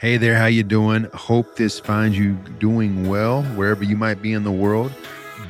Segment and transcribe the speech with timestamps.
[0.00, 1.04] Hey there, how you doing?
[1.12, 4.90] Hope this finds you doing well wherever you might be in the world.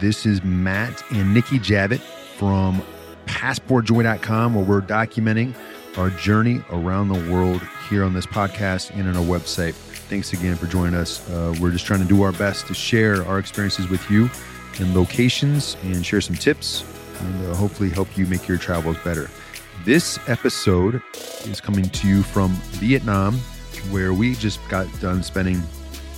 [0.00, 2.00] This is Matt and Nikki Javitt
[2.36, 2.82] from
[3.26, 5.54] PassportJoy.com, where we're documenting
[5.96, 9.74] our journey around the world here on this podcast and on our website.
[9.74, 11.30] Thanks again for joining us.
[11.30, 14.28] Uh, we're just trying to do our best to share our experiences with you
[14.80, 16.82] in locations and share some tips
[17.20, 19.30] and uh, hopefully help you make your travels better.
[19.84, 21.00] This episode
[21.44, 23.38] is coming to you from Vietnam,
[23.90, 25.62] where we just got done spending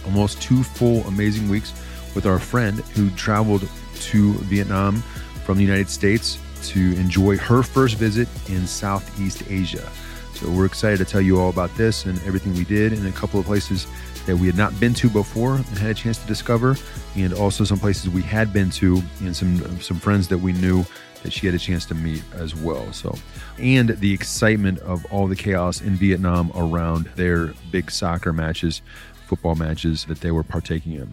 [0.05, 1.73] almost two full amazing weeks
[2.15, 4.97] with our friend who traveled to Vietnam
[5.45, 9.89] from the United States to enjoy her first visit in Southeast Asia.
[10.35, 13.13] So we're excited to tell you all about this and everything we did in a
[13.13, 13.87] couple of places
[14.27, 16.77] that we had not been to before and had a chance to discover,
[17.17, 20.85] and also some places we had been to and some some friends that we knew
[21.23, 22.93] that she had a chance to meet as well.
[22.93, 23.17] So,
[23.59, 28.83] and the excitement of all the chaos in Vietnam around their big soccer matches,
[29.27, 31.13] football matches that they were partaking in.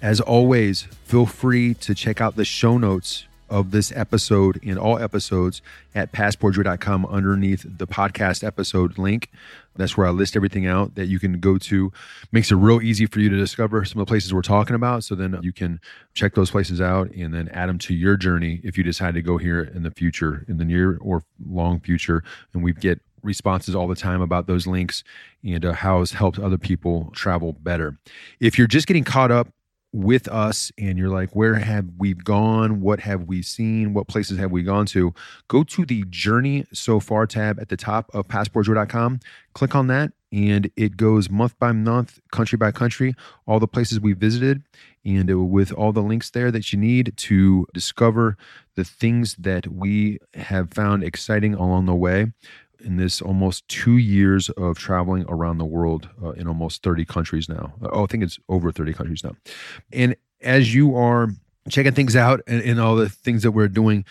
[0.00, 4.98] As always, feel free to check out the show notes of this episode and all
[4.98, 5.62] episodes
[5.94, 9.30] at passportjoy.com underneath the podcast episode link.
[9.76, 11.92] That's where I list everything out that you can go to.
[12.32, 15.04] Makes it real easy for you to discover some of the places we're talking about.
[15.04, 15.80] So then you can
[16.14, 19.22] check those places out and then add them to your journey if you decide to
[19.22, 22.24] go here in the future, in the near or long future.
[22.52, 25.04] And we get responses all the time about those links
[25.44, 27.98] and uh, how it's helped other people travel better.
[28.40, 29.48] If you're just getting caught up
[29.92, 32.80] with us and you're like, where have we gone?
[32.80, 33.94] What have we seen?
[33.94, 35.14] What places have we gone to?
[35.48, 39.20] Go to the Journey So Far tab at the top of passportjoy.com.
[39.54, 43.14] Click on that, and it goes month by month, country by country,
[43.46, 44.62] all the places we visited,
[45.04, 48.36] and uh, with all the links there that you need to discover
[48.74, 52.32] the things that we have found exciting along the way
[52.80, 57.48] in this almost two years of traveling around the world uh, in almost 30 countries
[57.48, 57.74] now.
[57.82, 59.32] Oh, I think it's over 30 countries now.
[59.92, 61.28] And as you are
[61.68, 64.04] checking things out and, and all the things that we're doing,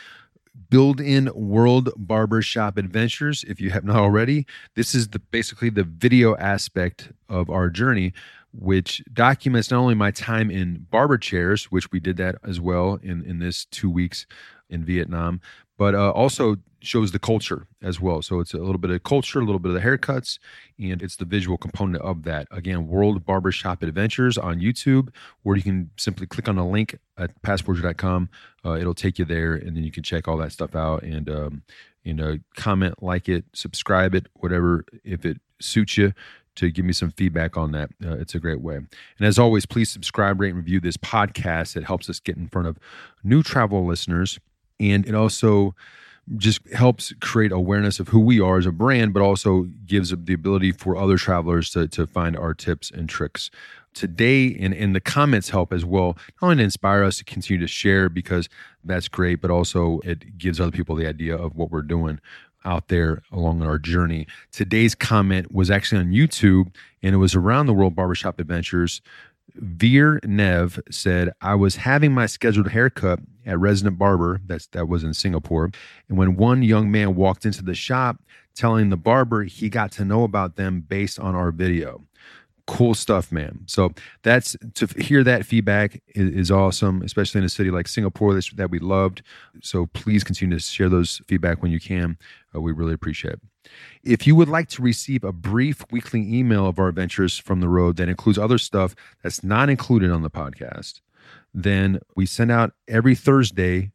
[0.70, 5.84] build in world barbershop adventures if you have not already this is the basically the
[5.84, 8.12] video aspect of our journey
[8.54, 13.00] which documents not only my time in barber chairs which we did that as well
[13.02, 14.26] in in this two weeks
[14.70, 15.40] in vietnam
[15.78, 18.22] but uh, also shows the culture as well.
[18.22, 20.40] So it's a little bit of culture, a little bit of the haircuts,
[20.80, 22.48] and it's the visual component of that.
[22.52, 25.10] Again, World Barbershop Adventures on YouTube,
[25.44, 28.30] where you can simply click on the link at passportjoy.com.
[28.66, 31.30] Uh, it'll take you there, and then you can check all that stuff out and
[31.30, 31.64] um,
[32.04, 36.14] you know comment, like it, subscribe it, whatever if it suits you.
[36.56, 38.78] To give me some feedback on that, uh, it's a great way.
[38.78, 38.88] And
[39.28, 41.76] as always, please subscribe, rate, and review this podcast.
[41.78, 42.80] It helps us get in front of
[43.24, 44.40] new travel listeners,
[44.80, 45.76] and it also
[46.36, 50.34] just helps create awareness of who we are as a brand, but also gives the
[50.34, 53.50] ability for other travelers to, to find our tips and tricks.
[53.94, 57.60] Today, and, and the comments help as well, not only to inspire us to continue
[57.62, 58.50] to share because
[58.84, 62.20] that's great, but also it gives other people the idea of what we're doing
[62.66, 64.28] out there along our journey.
[64.52, 69.02] Today's comment was actually on YouTube and it was around the World Barbershop Adventures.
[69.56, 75.04] Veer Nev said, I was having my scheduled haircut at Resident Barber, that's that was
[75.04, 75.72] in Singapore,
[76.10, 78.22] and when one young man walked into the shop
[78.56, 82.07] telling the barber he got to know about them based on our video.
[82.68, 83.62] Cool stuff, man.
[83.66, 88.34] So that's to hear that feedback is, is awesome, especially in a city like Singapore
[88.34, 89.24] that, that we loved.
[89.62, 92.18] So please continue to share those feedback when you can.
[92.54, 93.42] Uh, we really appreciate it.
[94.04, 97.70] If you would like to receive a brief weekly email of our adventures from the
[97.70, 101.02] road that includes other stuff that's not included on the podcast,
[101.54, 103.92] then we send out every Thursday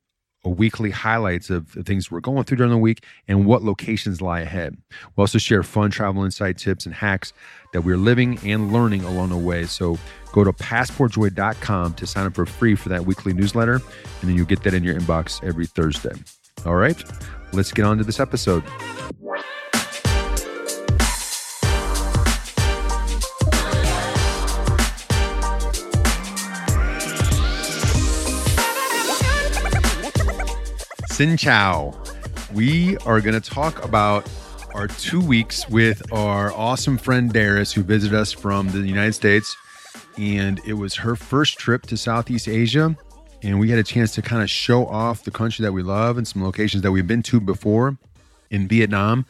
[0.50, 4.40] weekly highlights of the things we're going through during the week and what locations lie
[4.40, 4.76] ahead.
[5.16, 7.32] We also share fun travel insight tips and hacks
[7.72, 9.64] that we're living and learning along the way.
[9.66, 9.98] So
[10.32, 14.46] go to passportjoy.com to sign up for free for that weekly newsletter, and then you'll
[14.46, 16.14] get that in your inbox every Thursday.
[16.66, 17.02] All right,
[17.52, 18.64] let's get on to this episode.
[31.22, 31.94] Xin Chao.
[32.52, 34.28] We are going to talk about
[34.74, 39.56] our two weeks with our awesome friend Darice, who visited us from the United States.
[40.18, 42.96] And it was her first trip to Southeast Asia.
[43.40, 46.18] And we had a chance to kind of show off the country that we love
[46.18, 47.96] and some locations that we've been to before
[48.50, 49.24] in Vietnam.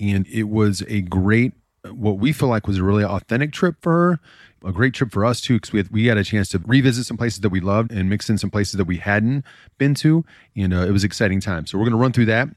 [0.00, 1.52] And it was a great,
[1.92, 4.20] what we feel like was a really authentic trip for her
[4.64, 7.06] a great trip for us too because we had, we had a chance to revisit
[7.06, 9.44] some places that we loved and mix in some places that we hadn't
[9.78, 10.24] been to,
[10.56, 11.66] and uh, it was exciting time.
[11.66, 12.48] So we're going to run through that.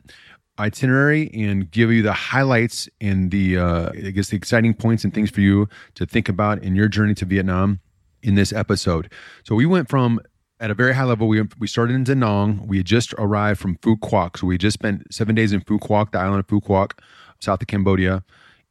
[0.60, 5.14] itinerary and give you the highlights and the uh, I guess the exciting points and
[5.14, 7.80] things for you to think about in your journey to Vietnam
[8.24, 9.12] in this episode.
[9.44, 10.20] So we went from
[10.60, 11.28] at a very high level.
[11.28, 12.66] We we started in Da Nang.
[12.68, 15.80] We had just arrived from Phu Quoc, so we just spent seven days in Phu
[15.80, 17.00] Quoc, the island of Phu Quoc,
[17.40, 18.24] south of Cambodia,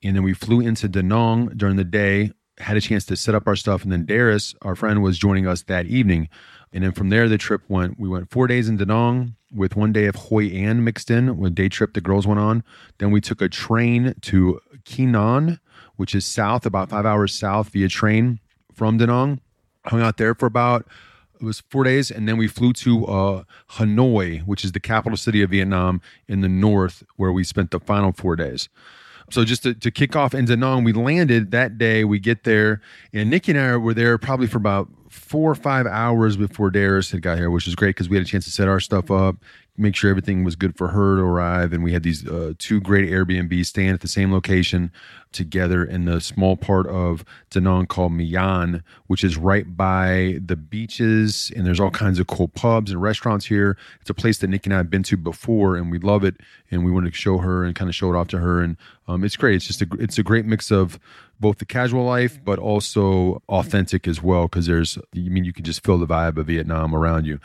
[0.03, 2.33] and then we flew into Da Nang during the day.
[2.59, 5.47] Had a chance to set up our stuff, and then Darice, our friend, was joining
[5.47, 6.29] us that evening.
[6.73, 7.99] And then from there, the trip went.
[8.01, 11.37] We went four days in Da Nang with one day of Hoi An mixed in.
[11.37, 12.65] One day trip the girls went on.
[12.99, 15.61] Then we took a train to Nhon,
[15.97, 18.41] which is south, about five hours south via train
[18.75, 19.41] from Da Nang.
[19.87, 20.87] Hung out there for about
[21.41, 25.17] it was four days, and then we flew to uh, Hanoi, which is the capital
[25.17, 28.69] city of Vietnam in the north, where we spent the final four days.
[29.31, 32.05] So just to, to kick off in Da Nang, we landed that day.
[32.05, 32.81] We get there,
[33.13, 37.13] and Nikki and I were there probably for about four or five hours before Darice
[37.13, 39.11] had got here, which was great because we had a chance to set our stuff
[39.11, 39.37] up,
[39.79, 41.73] make sure everything was good for her to arrive.
[41.73, 44.91] And we had these uh, two great Airbnb staying at the same location
[45.31, 50.39] together in the small part of Da Nang called My An, which is right by
[50.45, 51.53] the beaches.
[51.55, 53.77] And there's all kinds of cool pubs and restaurants here.
[54.01, 56.37] It's a place that Nick and I have been to before, and we love it.
[56.71, 58.61] And we wanted to show her and kind of show it off to her.
[58.61, 58.77] And
[59.07, 59.57] um, it's great.
[59.57, 60.99] It's just a it's a great mix of
[61.41, 64.43] both the casual life, but also authentic as well.
[64.49, 67.39] Because there's, I mean, you can just feel the vibe of Vietnam around you.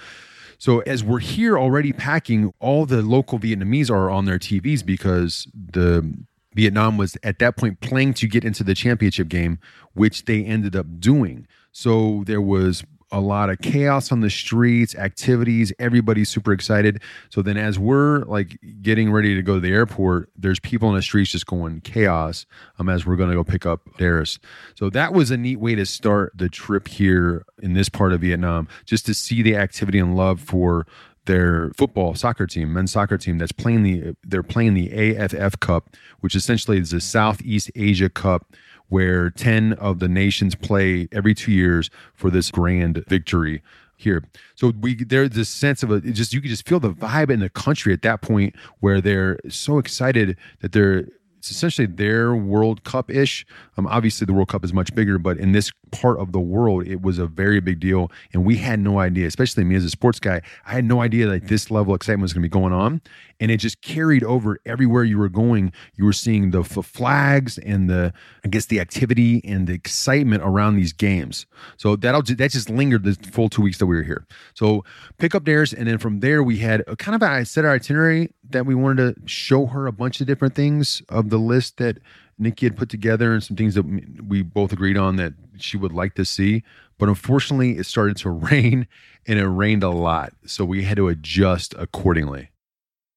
[0.63, 5.45] So as we're here already packing, all the local Vietnamese are on their TVs because
[5.53, 6.09] the
[6.55, 9.59] Vietnam was at that point playing to get into the championship game,
[9.93, 11.47] which they ended up doing.
[11.73, 17.01] So there was a lot of chaos on the streets, activities, everybody's super excited.
[17.29, 20.95] So then as we're like getting ready to go to the airport, there's people on
[20.95, 22.47] the streets just going chaos
[22.79, 24.39] um, as we're going to go pick up Darice.
[24.75, 28.21] So that was a neat way to start the trip here in this part of
[28.21, 30.87] Vietnam, just to see the activity and love for
[31.25, 35.95] their football soccer team, men's soccer team that's playing the they're playing the AFF Cup,
[36.19, 38.53] which essentially is the Southeast Asia Cup
[38.93, 43.63] where 10 of the nations play every 2 years for this grand victory
[43.97, 44.23] here.
[44.53, 47.39] So we there's this sense of a just you can just feel the vibe in
[47.39, 51.07] the country at that point where they're so excited that they're
[51.43, 53.45] it's essentially their World Cup ish.
[53.75, 56.87] Um, obviously, the World Cup is much bigger, but in this part of the world,
[56.87, 58.09] it was a very big deal.
[58.31, 61.27] And we had no idea, especially me as a sports guy, I had no idea
[61.27, 63.01] that this level of excitement was going to be going on.
[63.41, 65.73] And it just carried over everywhere you were going.
[65.97, 68.13] You were seeing the f- flags and the,
[68.45, 71.45] I guess, the activity and the excitement around these games.
[71.75, 74.25] So that'll that just lingered the full two weeks that we were here.
[74.53, 74.85] So
[75.17, 78.31] pick up theirs, and then from there we had kind of I set our itinerary
[78.49, 81.97] that we wanted to show her a bunch of different things of the list that
[82.37, 83.83] Nikki had put together and some things that
[84.27, 86.63] we both agreed on that she would like to see.
[86.97, 88.87] But unfortunately, it started to rain
[89.25, 90.33] and it rained a lot.
[90.45, 92.49] So we had to adjust accordingly.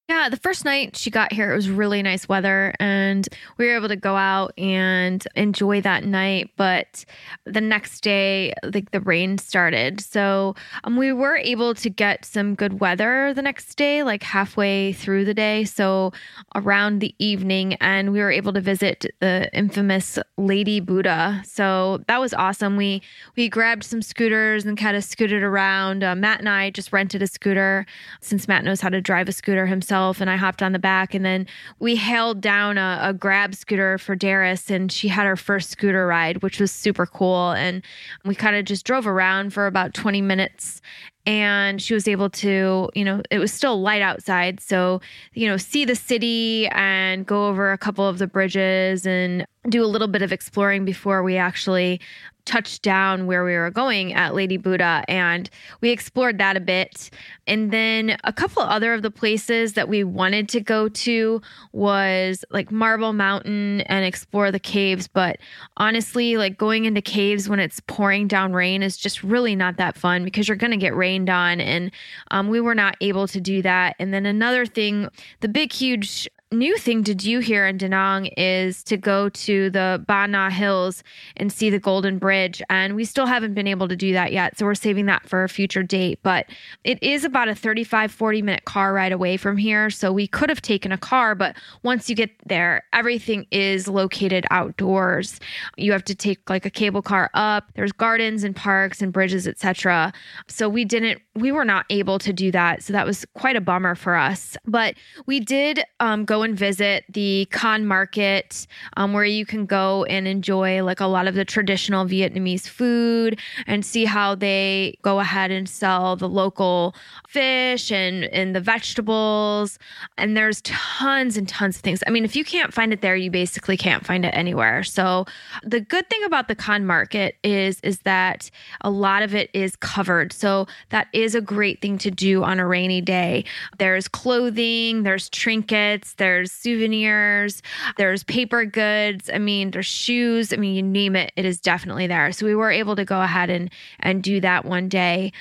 [0.08, 3.26] Yeah, the first night she got here, it was really nice weather, and
[3.58, 6.52] we were able to go out and enjoy that night.
[6.56, 7.04] But
[7.44, 10.54] the next day, like the rain started, so
[10.84, 15.24] um, we were able to get some good weather the next day, like halfway through
[15.24, 15.64] the day.
[15.64, 16.12] So
[16.54, 21.42] around the evening, and we were able to visit the infamous Lady Buddha.
[21.44, 22.76] So that was awesome.
[22.76, 23.02] We
[23.34, 26.04] we grabbed some scooters and kind of scooted around.
[26.04, 27.86] Uh, Matt and I just rented a scooter
[28.20, 30.78] since Matt knows how to drive a scooter himself myself and I hopped on the
[30.78, 31.14] back.
[31.14, 31.46] And then
[31.78, 36.06] we hailed down a, a grab scooter for Darice, and she had her first scooter
[36.06, 37.52] ride, which was super cool.
[37.52, 37.82] And
[38.24, 40.80] we kind of just drove around for about 20 minutes
[41.28, 44.60] and she was able to, you know, it was still light outside.
[44.60, 45.00] So,
[45.34, 49.84] you know, see the city and go over a couple of the bridges and do
[49.84, 52.00] a little bit of exploring before we actually
[52.46, 55.50] touched down where we were going at Lady Buddha and
[55.80, 57.10] we explored that a bit.
[57.46, 62.44] And then a couple other of the places that we wanted to go to was
[62.50, 65.06] like Marble Mountain and explore the caves.
[65.08, 65.38] But
[65.76, 69.96] honestly, like going into caves when it's pouring down rain is just really not that
[69.96, 71.60] fun because you're going to get rained on.
[71.60, 71.90] And
[72.30, 73.96] um, we were not able to do that.
[73.98, 75.08] And then another thing,
[75.40, 79.68] the big, huge new thing to do here in Da Nang is to go to
[79.70, 81.02] the Ba Na Hills
[81.36, 82.62] and see the Golden Bridge.
[82.70, 84.56] And we still haven't been able to do that yet.
[84.56, 86.20] So we're saving that for a future date.
[86.22, 86.46] But
[86.84, 89.90] it is about a 35, 40 minute car ride away from here.
[89.90, 94.46] So we could have taken a car, but once you get there, everything is located
[94.50, 95.40] outdoors.
[95.76, 97.72] You have to take like a cable car up.
[97.74, 100.12] There's gardens and parks and bridges, etc.
[100.46, 102.84] So we didn't, we were not able to do that.
[102.84, 104.56] So that was quite a bummer for us.
[104.64, 104.94] But
[105.26, 108.66] we did um, go go and visit the Con Market,
[108.98, 113.40] um, where you can go and enjoy like a lot of the traditional Vietnamese food
[113.66, 116.94] and see how they go ahead and sell the local
[117.26, 119.78] fish and, and the vegetables.
[120.18, 122.02] And there's tons and tons of things.
[122.06, 124.84] I mean, if you can't find it there, you basically can't find it anywhere.
[124.84, 125.24] So
[125.62, 128.50] the good thing about the Con Market is is that
[128.82, 130.34] a lot of it is covered.
[130.34, 133.44] So that is a great thing to do on a rainy day.
[133.78, 137.62] There's clothing, there's trinkets, there's souvenirs,
[137.96, 139.30] there's paper goods.
[139.32, 140.52] I mean, there's shoes.
[140.52, 142.32] I mean, you name it, it is definitely there.
[142.32, 145.32] So we were able to go ahead and and do that one day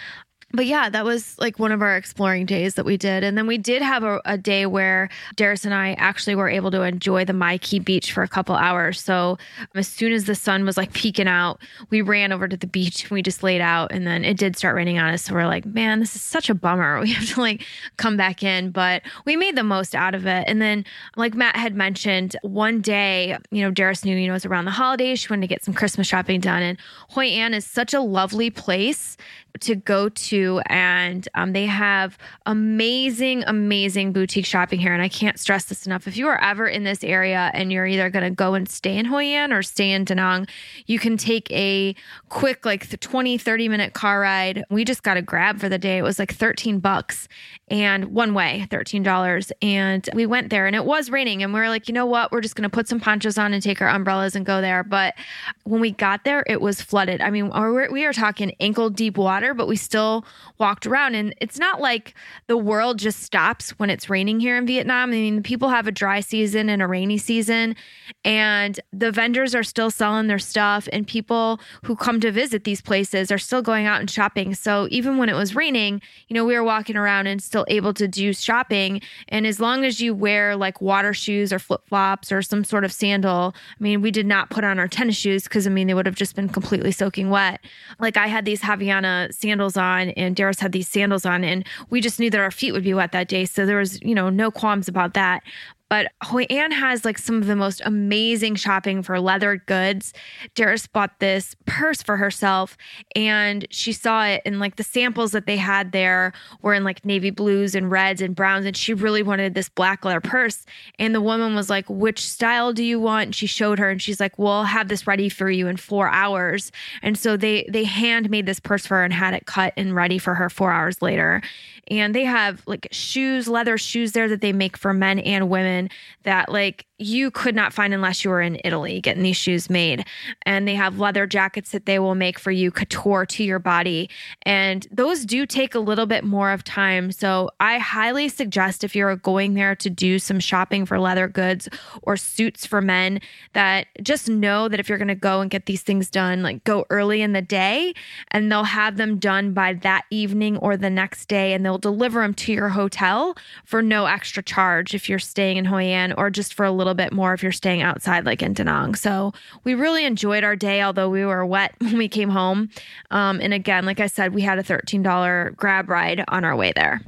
[0.53, 3.23] but yeah, that was like one of our exploring days that we did.
[3.23, 6.71] And then we did have a, a, day where Darice and I actually were able
[6.71, 9.01] to enjoy the My Khe beach for a couple hours.
[9.01, 9.37] So
[9.73, 11.59] as soon as the sun was like peeking out,
[11.89, 13.91] we ran over to the beach and we just laid out.
[13.91, 15.23] And then it did start raining on us.
[15.23, 16.95] So we're like, man, this is such a bummer.
[17.05, 17.63] We have to like
[17.97, 18.71] come back in.
[18.71, 20.45] But we made the most out of it.
[20.47, 20.85] And then,
[21.15, 24.65] like Matt had mentioned, one day, you know, Darice knew, you know, it was around
[24.65, 25.19] the holidays.
[25.19, 26.63] She wanted to get some Christmas shopping done.
[26.63, 26.77] And
[27.09, 29.17] Hoi An is such a lovely place
[29.61, 30.34] to go to
[30.67, 36.07] and um, they have amazing amazing boutique shopping here and i can't stress this enough.
[36.07, 38.97] If you are ever in this area and you're either going to go and stay
[38.97, 40.47] in hoi an or stay in da nang
[40.85, 41.95] you can take a
[42.29, 44.63] quick like 20 30 minute car ride.
[44.69, 45.97] We just got a grab for the day.
[45.97, 47.27] It was like 13 bucks
[47.67, 51.69] and one way $13 and we went there and it was raining and we were
[51.69, 52.31] like you know what?
[52.31, 54.83] We're just going to put some ponchos on and take our umbrellas and go there.
[54.83, 55.15] But
[55.63, 57.21] when we got there it was flooded.
[57.21, 57.51] I mean
[57.91, 60.24] we are talking ankle deep water but we still
[60.57, 62.13] walked around and it's not like
[62.47, 65.91] the world just stops when it's raining here in vietnam i mean people have a
[65.91, 67.75] dry season and a rainy season
[68.23, 72.81] and the vendors are still selling their stuff and people who come to visit these
[72.81, 76.45] places are still going out and shopping so even when it was raining you know
[76.45, 79.01] we were walking around and still able to do shopping.
[79.29, 82.83] And as long as you wear like water shoes or flip flops or some sort
[82.83, 85.87] of sandal, I mean, we did not put on our tennis shoes because I mean,
[85.87, 87.61] they would have just been completely soaking wet.
[87.99, 92.01] Like I had these Havaiana sandals on and Darice had these sandals on, and we
[92.01, 93.45] just knew that our feet would be wet that day.
[93.45, 95.43] So there was, you know, no qualms about that.
[95.89, 100.13] But Hoi An has like some of the most amazing shopping for leather goods.
[100.55, 102.75] Darice bought this purse for herself
[103.15, 107.05] and she saw it and like the samples that they had there were in like
[107.05, 108.65] navy blues and reds and browns.
[108.65, 110.65] And she really wanted this black leather purse.
[110.97, 113.25] And the woman was like, Which style do you want?
[113.25, 116.09] And she showed her and she's like, Well, have this ready for you in four
[116.09, 116.71] hours.
[117.03, 119.93] And so they they hand made this purse for her and had it cut and
[119.93, 121.43] ready for her four hours later.
[121.87, 125.74] And they have like shoes, leather shoes there that they make for men and women
[126.23, 130.05] that like you could not find unless you were in Italy getting these shoes made.
[130.43, 134.09] And they have leather jackets that they will make for you couture to your body.
[134.43, 137.11] And those do take a little bit more of time.
[137.11, 141.67] So I highly suggest if you're going there to do some shopping for leather goods
[142.03, 143.19] or suits for men,
[143.53, 146.63] that just know that if you're going to go and get these things done, like
[146.63, 147.93] go early in the day
[148.31, 152.21] and they'll have them done by that evening or the next day and they'll deliver
[152.21, 153.35] them to your hotel
[153.65, 156.84] for no extra charge if you're staying in Hoi An or just for a little
[156.85, 158.95] little bit more if you're staying outside, like in Da Nang.
[158.95, 162.69] So we really enjoyed our day, although we were wet when we came home.
[163.11, 166.71] Um, and again, like I said, we had a $13 grab ride on our way
[166.75, 167.01] there.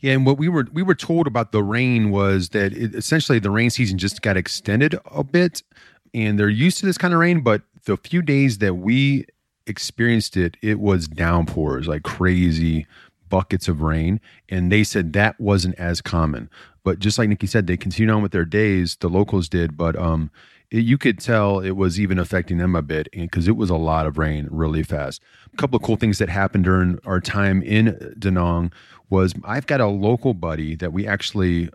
[0.00, 3.38] Yeah, and what we were we were told about the rain was that it, essentially
[3.38, 5.62] the rain season just got extended a bit,
[6.14, 7.42] and they're used to this kind of rain.
[7.42, 9.26] But the few days that we
[9.66, 12.86] experienced it, it was downpours like crazy
[13.28, 16.48] buckets of rain, and they said that wasn't as common.
[16.82, 18.96] But just like Nikki said, they continued on with their days.
[18.96, 20.30] The locals did, but um,
[20.70, 23.76] it, you could tell it was even affecting them a bit because it was a
[23.76, 25.22] lot of rain really fast.
[25.52, 28.72] A couple of cool things that happened during our time in Da Nang
[29.08, 31.70] was I've got a local buddy that we actually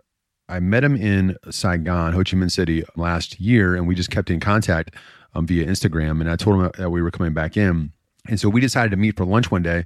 [0.48, 4.30] I met him in Saigon, Ho Chi Minh City last year, and we just kept
[4.30, 4.94] in contact
[5.34, 6.20] um, via Instagram.
[6.20, 7.92] And I told him that we were coming back in.
[8.28, 9.84] And so we decided to meet for lunch one day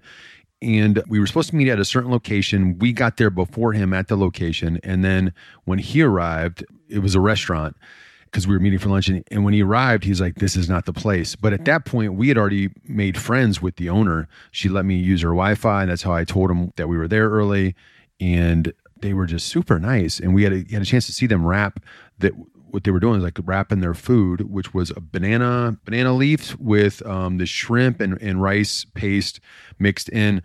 [0.62, 2.78] and we were supposed to meet at a certain location.
[2.78, 4.78] We got there before him at the location.
[4.82, 5.32] And then
[5.64, 7.76] when he arrived, it was a restaurant
[8.24, 9.08] because we were meeting for lunch.
[9.08, 11.34] And, and, when he arrived, he's like, This is not the place.
[11.34, 14.28] But at that point, we had already made friends with the owner.
[14.50, 15.82] She let me use her Wi Fi.
[15.82, 17.74] And that's how I told him that we were there early.
[18.20, 20.20] And they were just super nice.
[20.20, 21.82] And we had a, had a chance to see them wrap
[22.18, 22.34] that
[22.72, 26.58] what they were doing is like wrapping their food, which was a banana banana leaf
[26.58, 29.40] with um, the shrimp and, and rice paste
[29.78, 30.42] mixed in.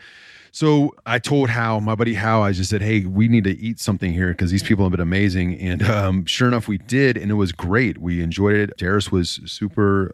[0.56, 3.78] So I told Hal, my buddy Hal, I just said, "Hey, we need to eat
[3.78, 7.30] something here because these people have been amazing." And um, sure enough, we did, and
[7.30, 7.98] it was great.
[7.98, 8.78] We enjoyed it.
[8.78, 10.12] Darice was super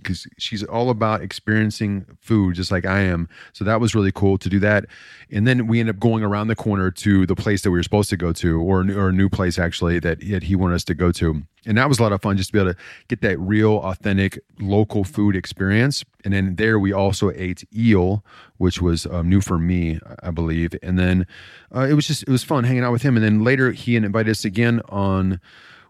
[0.00, 3.28] because um, she's all about experiencing food, just like I am.
[3.54, 4.86] So that was really cool to do that.
[5.32, 7.82] And then we ended up going around the corner to the place that we were
[7.82, 10.94] supposed to go to, or, or a new place actually that he wanted us to
[10.94, 12.78] go to and that was a lot of fun just to be able to
[13.08, 16.04] get that real authentic local food experience.
[16.24, 18.24] And then there we also ate eel
[18.58, 20.74] which was um, new for me i believe.
[20.82, 21.26] And then
[21.74, 23.16] uh, it was just it was fun hanging out with him.
[23.16, 25.40] And then later he invited us again on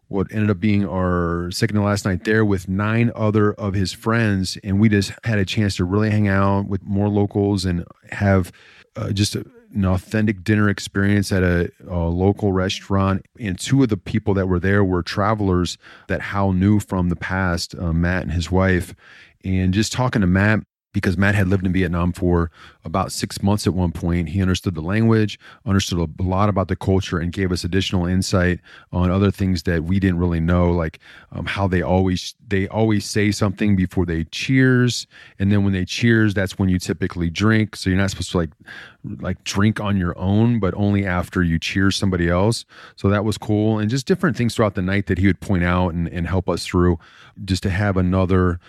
[0.09, 3.93] what ended up being our second to last night there with nine other of his
[3.93, 4.59] friends.
[4.62, 8.52] And we just had a chance to really hang out with more locals and have
[8.95, 13.25] uh, just a, an authentic dinner experience at a, a, local restaurant.
[13.38, 17.17] And two of the people that were there were travelers that Hal knew from the
[17.17, 18.95] past, uh, Matt and his wife.
[19.45, 20.61] And just talking to Matt,
[20.92, 22.50] because Matt had lived in Vietnam for
[22.84, 24.28] about six months at one point.
[24.28, 28.61] He understood the language, understood a lot about the culture, and gave us additional insight
[28.92, 30.99] on other things that we didn't really know, like
[31.32, 35.06] um, how they always they always say something before they cheers,
[35.38, 37.75] and then when they cheers, that's when you typically drink.
[37.76, 38.50] So you're not supposed to like
[39.20, 42.64] like drink on your own, but only after you cheers somebody else.
[42.96, 45.64] So that was cool, and just different things throughout the night that he would point
[45.64, 46.99] out and, and help us through,
[47.44, 48.61] just to have another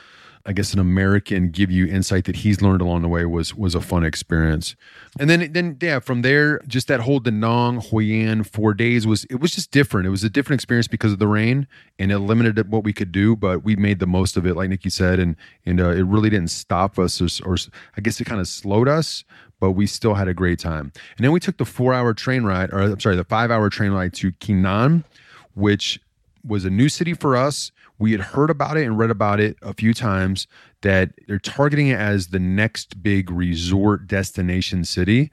[0.45, 3.75] I guess an American give you insight that he's learned along the way was was
[3.75, 4.75] a fun experience.
[5.17, 9.07] And then then yeah, from there, just that whole Da Nang Hoi An four days
[9.07, 10.05] was it was just different.
[10.05, 11.65] It was a different experience because of the rain
[11.97, 14.69] and it limited what we could do, but we made the most of it, like
[14.69, 17.55] Nikki said, and and uh, it really didn't stop us or, or
[17.95, 19.23] I guess it kind of slowed us,
[19.61, 20.91] but we still had a great time.
[21.15, 23.69] And then we took the four hour train ride, or I'm sorry, the five hour
[23.69, 25.05] train ride to Nhon,
[25.53, 26.01] which
[26.45, 27.71] was a new city for us
[28.03, 30.45] we had heard about it and read about it a few times
[30.81, 35.31] that they're targeting it as the next big resort destination city,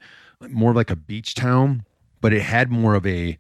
[0.49, 1.85] more like a beach town,
[2.21, 3.37] but it had more of a,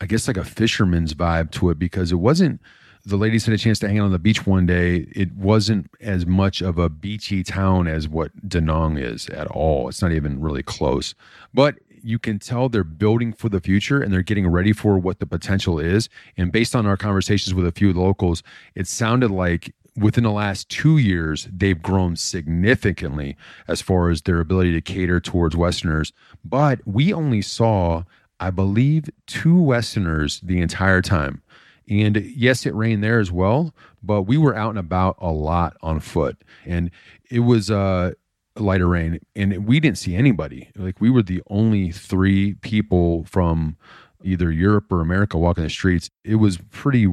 [0.00, 2.62] I guess, like a fisherman's vibe to it because it wasn't.
[3.04, 5.06] The ladies had a chance to hang out on the beach one day.
[5.14, 9.90] It wasn't as much of a beachy town as what Da Nang is at all.
[9.90, 11.14] It's not even really close.
[11.52, 15.20] But you can tell they're building for the future and they're getting ready for what
[15.20, 16.08] the potential is.
[16.36, 18.42] And based on our conversations with a few locals,
[18.74, 23.36] it sounded like within the last two years, they've grown significantly
[23.68, 26.12] as far as their ability to cater towards Westerners.
[26.44, 28.04] But we only saw,
[28.40, 31.42] I believe, two Westerners the entire time.
[31.88, 35.76] And yes, it rained there as well, but we were out and about a lot
[35.82, 36.42] on foot.
[36.64, 36.90] And
[37.30, 38.12] it was uh
[38.56, 40.70] lighter rain and we didn't see anybody.
[40.76, 43.76] Like we were the only three people from
[44.24, 46.10] either europe or america walking the streets.
[46.24, 47.06] It was pretty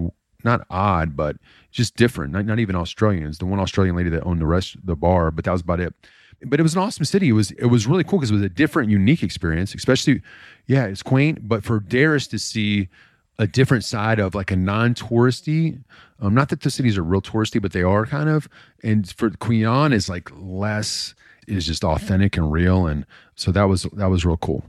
[0.43, 1.37] not odd but
[1.71, 2.33] just different.
[2.33, 3.37] Not, not even australians.
[3.37, 5.93] The one australian lady that owned the rest the bar but that was about it.
[6.41, 7.29] But it was an awesome city.
[7.29, 10.21] It was it was really cool because it was a different unique experience especially
[10.67, 12.89] yeah it's quaint but for Darice to see
[13.37, 15.81] a different side of like a non-touristy
[16.19, 18.49] um, not that the cities are real touristy but they are kind of
[18.83, 21.15] and for Nhon is like less
[21.49, 22.87] is just authentic and real.
[22.87, 24.63] And so that was that was real cool.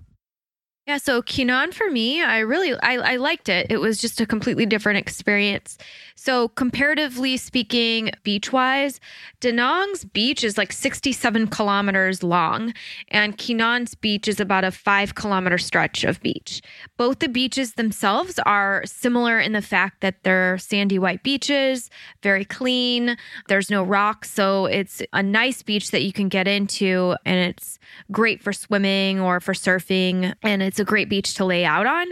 [0.91, 3.69] Yeah, so Nhon for me, I really I, I liked it.
[3.71, 5.79] It was just a completely different experience.
[6.17, 8.99] So comparatively speaking, beach wise,
[9.39, 12.75] Da Nang's beach is like 67 kilometers long,
[13.09, 16.61] and Quy Nhon's beach is about a five kilometer stretch of beach.
[16.97, 21.89] Both the beaches themselves are similar in the fact that they're sandy white beaches,
[22.21, 23.17] very clean.
[23.47, 27.79] There's no rocks, so it's a nice beach that you can get into, and it's
[28.11, 32.09] great for swimming or for surfing, and it's a great beach to lay out on.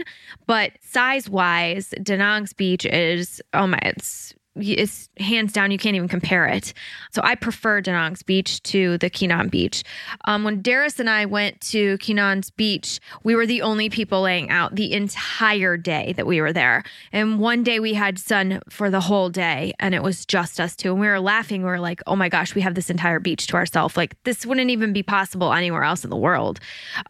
[0.47, 5.95] But size wise, Da Nang's beach is, oh my, it's it's hands down you can't
[5.95, 6.73] even compare it.
[7.11, 9.83] So I prefer danang's beach to the Quy beach.
[10.25, 14.49] Um, when Darice and I went to Quy beach, we were the only people laying
[14.49, 16.83] out the entire day that we were there.
[17.11, 20.75] And one day we had sun for the whole day, and it was just us
[20.75, 20.91] two.
[20.91, 21.61] And we were laughing.
[21.61, 23.97] We were like, "Oh my gosh, we have this entire beach to ourselves.
[23.97, 26.59] Like this wouldn't even be possible anywhere else in the world."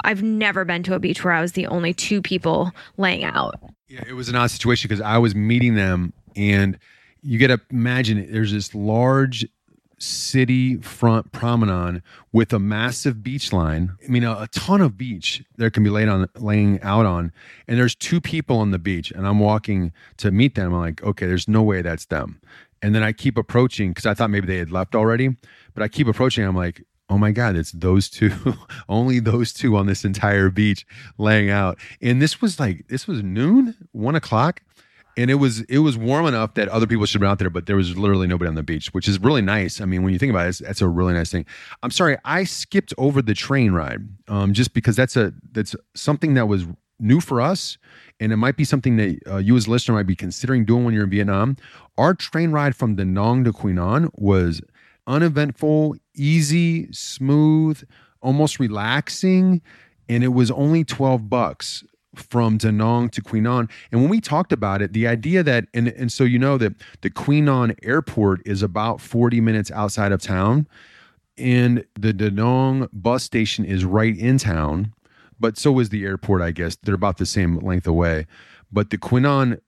[0.03, 3.55] I've never been to a beach where I was the only two people laying out.
[3.87, 6.77] Yeah, it was an odd situation because I was meeting them and
[7.21, 8.31] you got to imagine it.
[8.31, 9.45] there's this large
[10.01, 12.01] city front promenade
[12.31, 13.91] with a massive beach line.
[14.03, 17.31] I mean, a, a, ton of beach there can be laid on, laying out on,
[17.67, 20.73] and there's two people on the beach, and I'm walking to meet them.
[20.73, 22.39] I'm like, okay, there's no way that's them.
[22.81, 25.35] And then I keep approaching because I thought maybe they had left already,
[25.73, 26.45] but I keep approaching.
[26.45, 28.31] I'm like, oh my god, it's those two,
[28.89, 30.85] only those two on this entire beach
[31.17, 31.77] laying out.
[32.01, 34.61] And this was like, this was noon, one o'clock
[35.19, 37.65] and it was it was warm enough that other people should been out there, but
[37.65, 39.81] there was literally nobody on the beach, which is really nice.
[39.81, 41.45] I mean, when you think about it, that's a really nice thing.
[41.83, 46.35] I'm sorry, I skipped over the train ride, um, just because that's a that's something
[46.35, 46.65] that was
[47.01, 47.77] new for us,
[48.21, 50.85] and it might be something that uh, you as a listener might be considering doing
[50.85, 51.57] when you're in Vietnam.
[51.97, 54.61] Our train ride from Da Nang to Quy Nhon was
[55.05, 57.83] uneventful, easy, smooth,
[58.21, 59.61] almost relaxing,
[60.07, 61.83] and it was only 12 bucks
[62.19, 63.69] from Da Nang to Quy Nhon.
[63.91, 66.73] And when we talked about it, the idea that, and, and so you know that
[67.01, 70.67] the Quy Nhon airport is about 40 minutes outside of town,
[71.37, 74.93] and the Da Nang bus station is right in town,
[75.39, 76.75] but so is the airport, I guess.
[76.75, 78.27] They're about the same length away.
[78.71, 79.59] But the Quy Nhon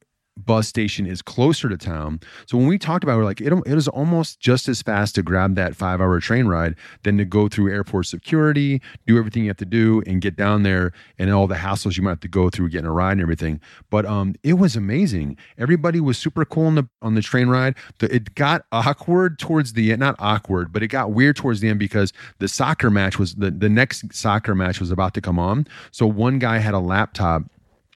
[0.46, 2.20] bus station is closer to town.
[2.46, 5.16] So when we talked about it, we're like, it, it is almost just as fast
[5.16, 9.44] to grab that five hour train ride than to go through airport security, do everything
[9.44, 12.20] you have to do, and get down there and all the hassles you might have
[12.22, 13.60] to go through getting a ride and everything.
[13.90, 15.38] But um, it was amazing.
[15.58, 17.76] Everybody was super cool on the on the train ride.
[18.00, 21.70] The, it got awkward towards the end, not awkward, but it got weird towards the
[21.70, 25.40] end because the soccer match was the, the next soccer match was about to come
[25.40, 25.68] on.
[25.92, 27.44] So one guy had a laptop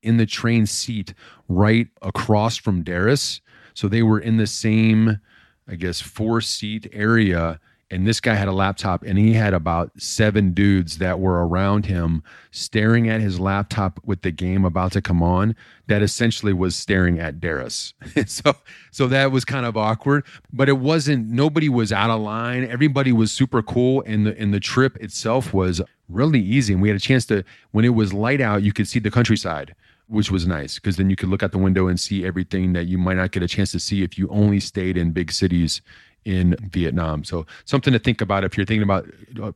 [0.06, 1.14] in the train seat
[1.50, 3.42] right across from Darice.
[3.74, 5.20] So they were in the same,
[5.68, 7.60] I guess, four seat area.
[7.92, 11.86] And this guy had a laptop and he had about seven dudes that were around
[11.86, 15.56] him staring at his laptop with the game about to come on
[15.88, 17.94] that essentially was staring at Darice.
[18.28, 18.56] so
[18.90, 22.68] so that was kind of awkward, but it wasn't nobody was out of line.
[22.68, 26.74] Everybody was super cool and the and the trip itself was really easy.
[26.74, 29.12] And we had a chance to when it was light out, you could see the
[29.12, 29.76] countryside
[30.08, 32.86] which was nice because then you could look out the window and see everything that
[32.86, 35.82] you might not get a chance to see if you only stayed in big cities
[36.26, 37.24] in Vietnam.
[37.24, 39.08] So something to think about if you're thinking about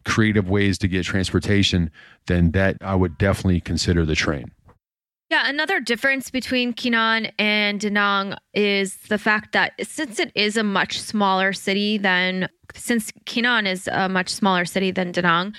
[0.05, 1.91] creative ways to get transportation,
[2.27, 4.51] then that I would definitely consider the train.
[5.29, 10.57] Yeah, another difference between Nhon and Da Nang is the fact that since it is
[10.57, 15.53] a much smaller city than since Nhon is a much smaller city than Da Nang,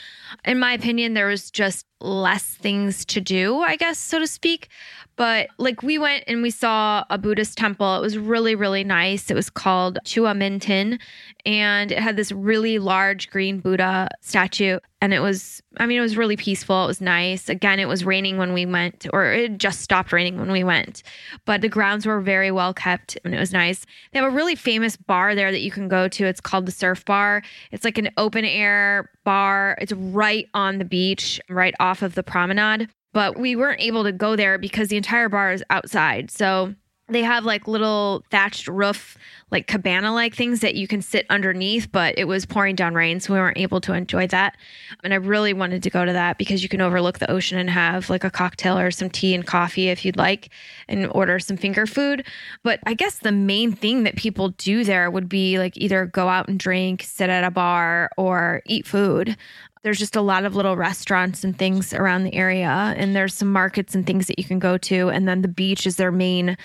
[0.44, 4.68] in my opinion, there was just less things to do, I guess, so to speak.
[5.16, 7.96] But like we went and we saw a Buddhist temple.
[7.96, 9.30] It was really, really nice.
[9.30, 10.98] It was called Chua Minh Tinh.
[11.44, 14.78] And it had this really large green Buddha statue.
[15.02, 16.84] And it was, I mean, it was really peaceful.
[16.84, 17.48] It was nice.
[17.48, 21.02] Again, it was raining when we went, or it just stopped raining when we went.
[21.46, 23.84] But the grounds were very well kept and it was nice.
[24.12, 26.26] They have a really famous bar there that you can go to.
[26.26, 27.42] It's called the Surf Bar.
[27.72, 29.76] It's like an open air bar.
[29.80, 34.12] It's right on the beach, right off of the promenade but we weren't able to
[34.12, 36.30] go there because the entire bar is outside.
[36.30, 36.74] So
[37.08, 39.18] they have like little thatched roof,
[39.50, 43.18] like cabana like things that you can sit underneath, but it was pouring down rain,
[43.18, 44.56] so we weren't able to enjoy that.
[45.02, 47.68] And I really wanted to go to that because you can overlook the ocean and
[47.68, 50.50] have like a cocktail or some tea and coffee if you'd like
[50.86, 52.24] and order some finger food.
[52.62, 56.28] But I guess the main thing that people do there would be like either go
[56.28, 59.36] out and drink, sit at a bar, or eat food
[59.82, 63.50] there's just a lot of little restaurants and things around the area and there's some
[63.52, 66.56] markets and things that you can go to and then the beach is their main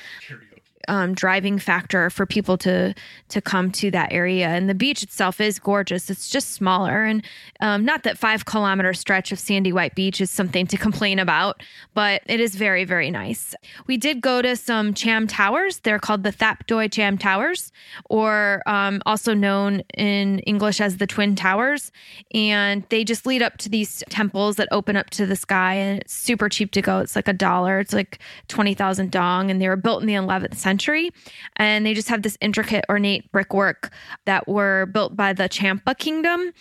[0.87, 2.93] um, driving factor for people to
[3.29, 4.47] to come to that area.
[4.47, 6.09] And the beach itself is gorgeous.
[6.09, 7.25] It's just smaller, and
[7.59, 11.61] um, not that five kilometer stretch of sandy white beach is something to complain about,
[11.93, 13.55] but it is very very nice.
[13.87, 15.79] We did go to some Cham Towers.
[15.79, 17.71] They're called the Thap Doi Cham Towers,
[18.09, 21.91] or um, also known in English as the Twin Towers,
[22.33, 26.01] and they just lead up to these temples that open up to the sky, and
[26.01, 26.99] it's super cheap to go.
[26.99, 27.79] It's like a dollar.
[27.79, 31.09] It's like twenty thousand dong, and they were built in the 11th century century.
[31.55, 33.93] And they just have this intricate, ornate brickwork
[34.25, 36.51] that were built by the Champa Kingdom.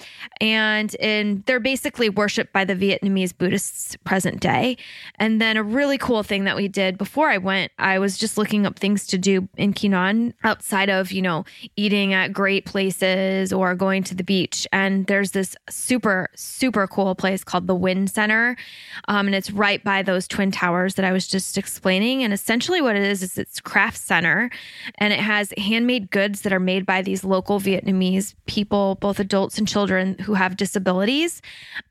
[0.40, 4.76] And in, they're basically worshipped by the Vietnamese Buddhists present day.
[5.16, 8.38] And then a really cool thing that we did before I went, I was just
[8.38, 13.52] looking up things to do in Nhon outside of, you know, eating at great places
[13.52, 14.66] or going to the beach.
[14.72, 18.56] And there's this super, super cool place called the Wind Center.
[19.08, 22.22] Um, and it's right by those twin towers that I was just explaining.
[22.22, 24.50] And essentially what it is, is it's crafts center
[24.98, 29.58] and it has handmade goods that are made by these local Vietnamese people, both adults
[29.58, 31.42] and children who have disabilities.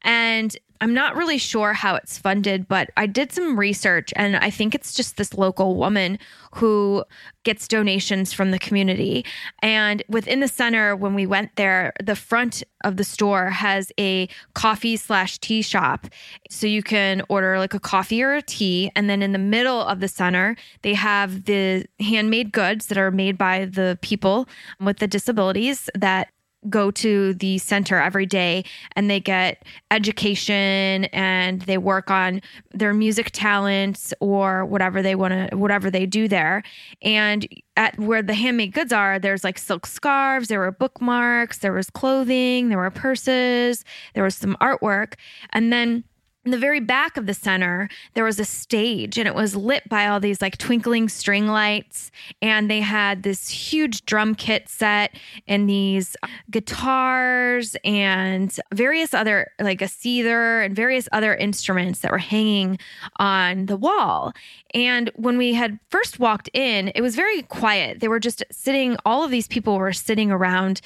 [0.04, 4.50] And I'm not really sure how it's funded, but I did some research and I
[4.50, 6.20] think it's just this local woman
[6.56, 7.06] who
[7.44, 9.26] gets donations from the community.
[9.62, 14.28] And within the center, when we went there, the front of the store has a
[14.54, 16.08] coffee slash tea shop.
[16.50, 18.92] So you can order like a coffee or a tea.
[18.96, 23.12] And then in the middle of the center, they have the handmade goods that are
[23.12, 24.48] made by the people
[24.80, 26.33] with the disabilities that
[26.70, 28.64] go to the center every day
[28.96, 35.50] and they get education and they work on their music talents or whatever they want
[35.50, 36.64] to whatever they do there.
[37.02, 41.74] And at where the handmade goods are there's like silk scarves there were bookmarks there
[41.74, 45.16] was clothing there were purses there was some artwork.
[45.52, 46.04] And then
[46.46, 49.88] in the very back of the center, there was a stage and it was lit
[49.88, 52.12] by all these like twinkling string lights.
[52.42, 55.16] And they had this huge drum kit set
[55.48, 62.12] and these uh, guitars and various other, like a zither and various other instruments that
[62.12, 62.78] were hanging
[63.18, 64.34] on the wall.
[64.74, 68.02] And when we had first walked in, it was very quiet.
[68.02, 70.82] They were just sitting, all of these people were sitting around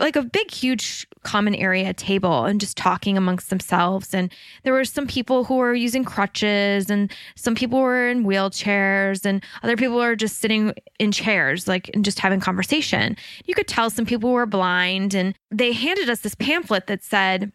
[0.00, 4.14] like a big, huge common area table and just talking amongst themselves.
[4.14, 9.24] And there were some people who were using crutches, and some people were in wheelchairs,
[9.24, 13.16] and other people were just sitting in chairs, like and just having conversation.
[13.44, 17.52] You could tell some people were blind, and they handed us this pamphlet that said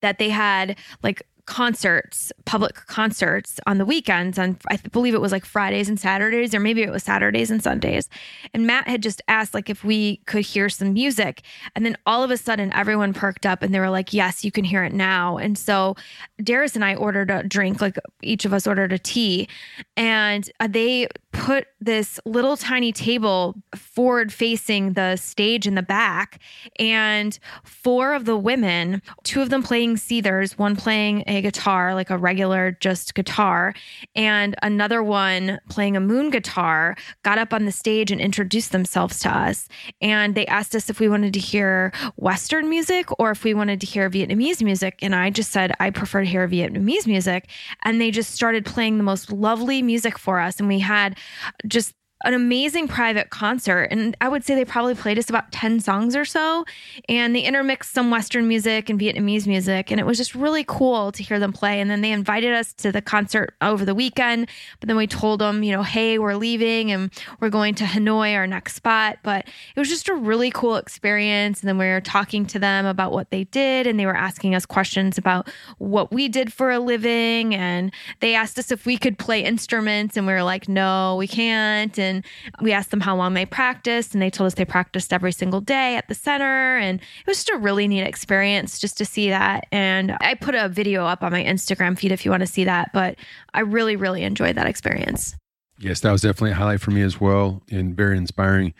[0.00, 5.32] that they had like concerts, public concerts on the weekends on I believe it was
[5.32, 8.08] like Fridays and Saturdays or maybe it was Saturdays and Sundays.
[8.54, 11.42] And Matt had just asked like if we could hear some music
[11.74, 14.52] and then all of a sudden everyone perked up and they were like, "Yes, you
[14.52, 15.96] can hear it now." And so
[16.40, 19.48] Darice and I ordered a drink like each of us ordered a tea
[19.96, 26.40] and uh, they put this little tiny table forward facing the stage in the back
[26.78, 32.10] and four of the women, two of them playing zithers, one playing a guitar, like
[32.10, 33.74] a regular just guitar,
[34.14, 39.20] and another one playing a moon guitar, got up on the stage and introduced themselves
[39.20, 39.68] to us.
[40.00, 43.80] And they asked us if we wanted to hear Western music or if we wanted
[43.80, 44.98] to hear Vietnamese music.
[45.02, 47.48] And I just said, I prefer to hear Vietnamese music.
[47.82, 50.58] And they just started playing the most lovely music for us.
[50.58, 51.18] And we had
[51.66, 53.88] just an amazing private concert.
[53.90, 56.64] And I would say they probably played us about 10 songs or so.
[57.08, 59.90] And they intermixed some Western music and Vietnamese music.
[59.90, 61.80] And it was just really cool to hear them play.
[61.80, 64.48] And then they invited us to the concert over the weekend.
[64.80, 68.34] But then we told them, you know, hey, we're leaving and we're going to Hanoi,
[68.34, 69.18] our next spot.
[69.22, 71.60] But it was just a really cool experience.
[71.60, 73.86] And then we were talking to them about what they did.
[73.86, 77.54] And they were asking us questions about what we did for a living.
[77.54, 80.16] And they asked us if we could play instruments.
[80.16, 81.98] And we were like, no, we can't.
[81.98, 82.24] And and
[82.60, 85.60] we asked them how long they practiced, and they told us they practiced every single
[85.60, 86.76] day at the center.
[86.76, 89.66] And it was just a really neat experience just to see that.
[89.72, 92.64] And I put a video up on my Instagram feed if you want to see
[92.64, 92.92] that.
[92.92, 93.16] But
[93.54, 95.34] I really, really enjoyed that experience.
[95.78, 98.74] Yes, that was definitely a highlight for me as well, and very inspiring.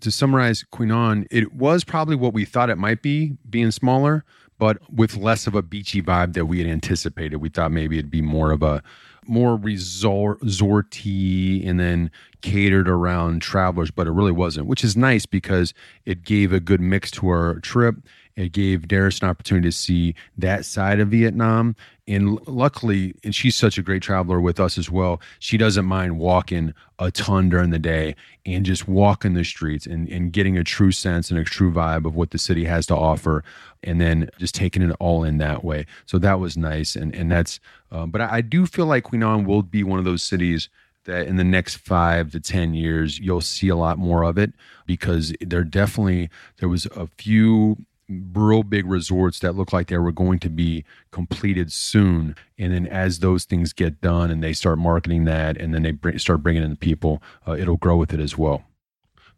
[0.00, 4.24] To summarize Quy Nhon, it was probably what we thought it might be, being smaller,
[4.58, 7.36] but with less of a beachy vibe that we had anticipated.
[7.36, 8.82] We thought maybe it'd be more of a
[9.28, 12.10] more resort resorty and then
[12.40, 16.80] catered around travelers, but it really wasn't, which is nice because it gave a good
[16.80, 17.96] mix to our trip.
[18.38, 21.74] It gave Darice an opportunity to see that side of Vietnam.
[22.06, 26.20] And luckily, and she's such a great traveler with us as well, she doesn't mind
[26.20, 28.14] walking a ton during the day
[28.46, 32.06] and just walking the streets and, and getting a true sense and a true vibe
[32.06, 33.42] of what the city has to offer.
[33.82, 35.86] And then just taking it all in that way.
[36.06, 36.94] So that was nice.
[36.94, 37.58] And, and that's,
[37.90, 40.68] uh, but I, I do feel like Nhon will be one of those cities
[41.06, 44.52] that in the next five to 10 years, you'll see a lot more of it
[44.86, 50.12] because there definitely, there was a few real big resorts that look like they were
[50.12, 52.34] going to be completed soon.
[52.58, 56.18] And then as those things get done and they start marketing that and then they
[56.18, 58.64] start bringing in the people, uh, it'll grow with it as well.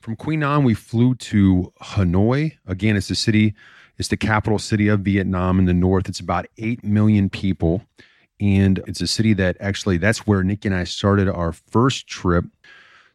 [0.00, 2.56] From Quy Nhon, we flew to Hanoi.
[2.66, 3.54] Again, it's the city,
[3.98, 6.08] it's the capital city of Vietnam in the north.
[6.08, 7.82] It's about 8 million people.
[8.40, 12.46] And it's a city that actually, that's where Nikki and I started our first trip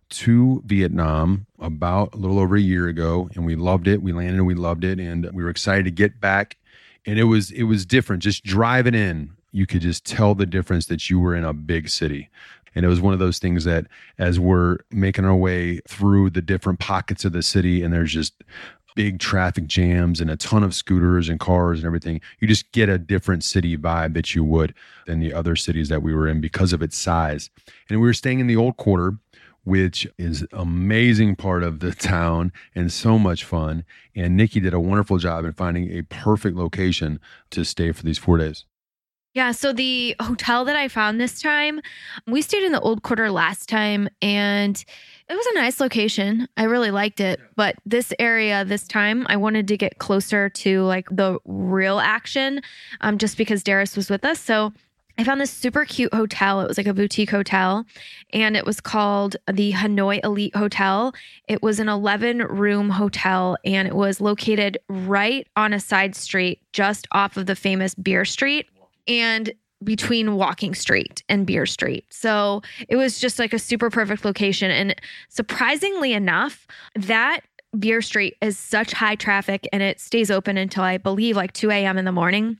[0.10, 4.02] to Vietnam about a little over a year ago, and we loved it.
[4.02, 6.58] We landed and we loved it, and we were excited to get back.
[7.06, 8.24] And it was it was different.
[8.24, 11.90] Just driving in, you could just tell the difference that you were in a big
[11.90, 12.30] city.
[12.76, 13.88] And it was one of those things that
[14.18, 18.44] as we're making our way through the different pockets of the city, and there's just
[18.96, 22.90] big traffic jams and a ton of scooters and cars and everything, you just get
[22.90, 24.74] a different city vibe that you would
[25.06, 27.50] than the other cities that we were in because of its size.
[27.90, 29.14] And we were staying in the old quarter,
[29.66, 33.84] which is amazing part of the town and so much fun.
[34.16, 38.18] And Nikki did a wonderful job in finding a perfect location to stay for these
[38.18, 38.66] four days.
[39.34, 41.82] Yeah, so the hotel that I found this time,
[42.26, 44.82] we stayed in the old quarter last time and
[45.28, 46.48] it was a nice location.
[46.56, 50.84] I really liked it, but this area this time I wanted to get closer to
[50.84, 52.62] like the real action
[53.02, 54.40] um just because Darice was with us.
[54.40, 54.72] So
[55.18, 56.62] I found this super cute hotel.
[56.62, 57.86] It was like a boutique hotel,
[58.34, 61.14] and it was called the Hanoi Elite Hotel.
[61.48, 66.62] It was an 11 room hotel, and it was located right on a side street
[66.74, 68.68] just off of the famous Beer Street
[69.08, 72.06] and between Walking Street and Beer Street.
[72.10, 74.72] So it was just like a super perfect location.
[74.72, 74.96] And
[75.30, 77.42] surprisingly enough, that
[77.78, 81.72] Beer Street is such high traffic and it stays open until I believe like 2
[81.72, 81.98] a.m.
[81.98, 82.58] in the morning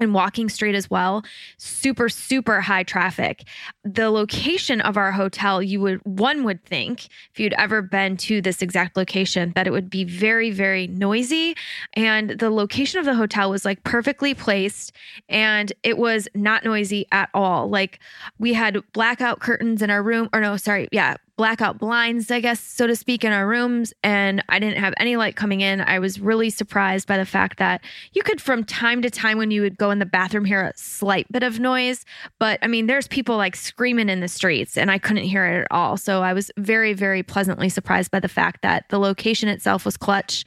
[0.00, 1.24] and walking street as well.
[1.58, 3.44] Super super high traffic.
[3.84, 8.40] The location of our hotel you would one would think if you'd ever been to
[8.40, 11.56] this exact location that it would be very very noisy.
[11.94, 14.92] And the location of the hotel was like perfectly placed
[15.28, 17.68] and it was not noisy at all.
[17.68, 18.00] Like
[18.38, 22.60] we had blackout curtains in our room or no sorry yeah blackout blinds, I guess,
[22.60, 23.92] so to speak, in our rooms.
[24.02, 25.80] And I didn't have any light coming in.
[25.80, 29.50] I was really surprised by the fact that you could, from time to time, when
[29.50, 32.04] you would go in the bathroom, hear a slight bit of noise.
[32.38, 35.60] But I mean, there's people like screaming in the streets, and I couldn't hear it
[35.60, 35.96] at all.
[35.96, 39.96] So I was very, very pleasantly surprised by the fact that the location itself was
[39.96, 40.44] clutch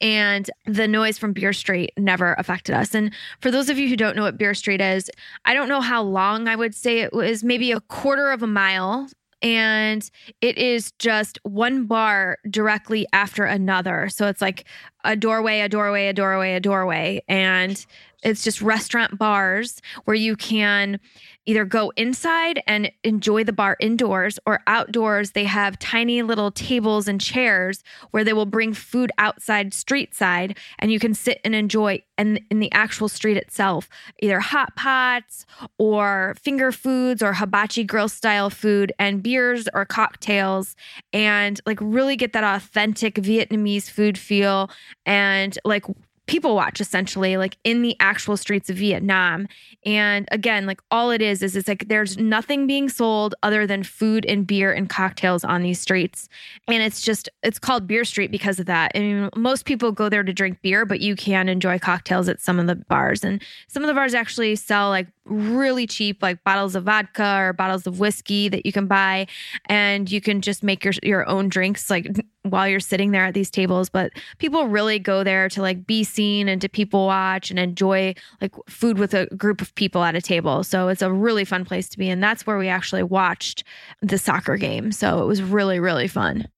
[0.00, 2.94] and the noise from Beer Street never affected us.
[2.94, 5.10] And for those of you who don't know what Beer Street is,
[5.44, 8.46] I don't know how long I would say it was maybe a quarter of a
[8.46, 9.08] mile
[9.42, 14.08] and it is just one bar directly after another.
[14.08, 14.64] So it's like
[15.04, 17.22] a doorway, a doorway, a doorway, a doorway.
[17.28, 17.84] And
[18.22, 20.98] it's just restaurant bars where you can
[21.46, 25.30] either go inside and enjoy the bar indoors or outdoors.
[25.30, 30.58] They have tiny little tables and chairs where they will bring food outside street side
[30.78, 33.88] and you can sit and enjoy in, in the actual street itself,
[34.20, 35.46] either hot pots
[35.78, 40.74] or finger foods or hibachi grill style food and beers or cocktails
[41.12, 44.70] and like really get that authentic Vietnamese food feel
[45.04, 45.84] and like
[46.26, 49.46] people watch essentially like in the actual streets of Vietnam.
[49.84, 53.82] And again, like all it is is it's like there's nothing being sold other than
[53.82, 56.28] food and beer and cocktails on these streets.
[56.68, 58.92] And it's just it's called Beer Street because of that.
[58.94, 62.40] I mean, most people go there to drink beer, but you can enjoy cocktails at
[62.40, 63.22] some of the bars.
[63.22, 67.52] And some of the bars actually sell like really cheap like bottles of vodka or
[67.52, 69.26] bottles of whiskey that you can buy
[69.66, 72.08] and you can just make your your own drinks like
[72.42, 73.88] while you're sitting there at these tables.
[73.88, 78.14] But people really go there to like be seen and to people watch and enjoy
[78.40, 80.62] like food with a group of people at a table.
[80.62, 83.64] So it's a really fun place to be and that's where we actually watched
[84.00, 84.92] the soccer game.
[84.92, 86.48] So it was really really fun.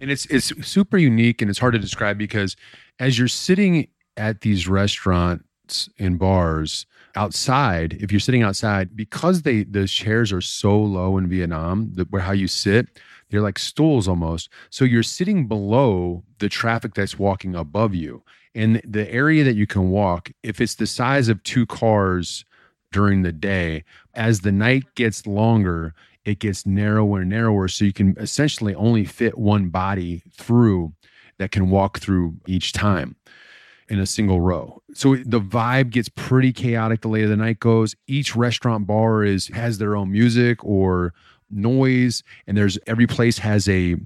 [0.00, 2.56] And it's it's super unique and it's hard to describe because
[2.98, 6.86] as you're sitting at these restaurants and bars
[7.16, 12.04] outside, if you're sitting outside, because they the chairs are so low in Vietnam, the,
[12.10, 12.86] where how you sit,
[13.30, 14.48] they're like stools almost.
[14.70, 18.22] So you're sitting below the traffic that's walking above you.
[18.54, 22.44] And the area that you can walk, if it's the size of two cars
[22.92, 27.68] during the day, as the night gets longer, it gets narrower and narrower.
[27.68, 30.92] So you can essentially only fit one body through
[31.38, 33.16] that can walk through each time
[33.88, 34.82] in a single row.
[34.94, 37.94] So the vibe gets pretty chaotic the later the night goes.
[38.06, 41.14] Each restaurant bar is has their own music or
[41.50, 43.96] noise, and there's every place has a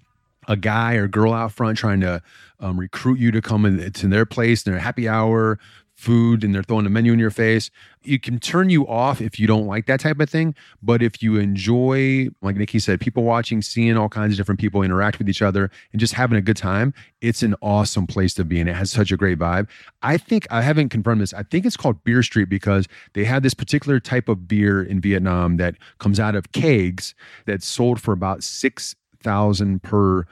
[0.48, 2.22] a guy or girl out front trying to
[2.58, 5.58] um, recruit you to come in, to their place, their happy hour,
[6.00, 7.70] food and they're throwing a menu in your face.
[8.02, 10.54] It can turn you off if you don't like that type of thing.
[10.82, 14.82] But if you enjoy, like Nikki said, people watching, seeing all kinds of different people
[14.82, 18.44] interact with each other and just having a good time, it's an awesome place to
[18.44, 18.58] be.
[18.58, 19.68] And it has such a great vibe.
[20.02, 23.42] I think, I haven't confirmed this, I think it's called Beer Street because they have
[23.42, 28.12] this particular type of beer in Vietnam that comes out of kegs that's sold for
[28.12, 30.24] about 6,000 per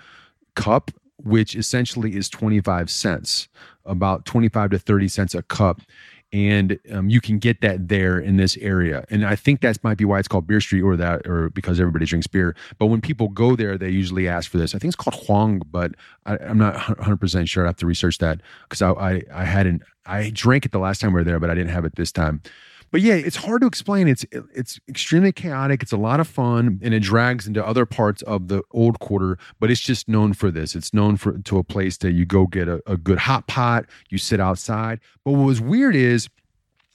[0.55, 0.91] cup
[1.23, 3.49] which essentially is 25 cents,
[3.89, 5.83] about 25 to 30 cents a cup.
[6.31, 9.07] And um, you can get that there in this area.
[9.09, 11.81] And I think that might be why it's called Beer Street or that, or because
[11.81, 12.55] everybody drinks beer.
[12.79, 14.75] But when people go there, they usually ask for this.
[14.75, 15.93] I think it's called Huang, but
[16.27, 17.65] I, am not 100% sure.
[17.65, 21.01] I have to research that because I, I, I hadn't, I drank it the last
[21.01, 22.43] time we were there, but I didn't have it this time
[22.91, 24.09] but yeah, it's hard to explain.
[24.09, 25.83] It's it's extremely chaotic.
[25.83, 29.39] It's a lot of fun, and it drags into other parts of the old quarter.
[29.61, 30.75] But it's just known for this.
[30.75, 33.87] It's known for to a place that you go get a, a good hot pot.
[34.09, 35.01] You sit outside.
[35.25, 36.29] But what was weird is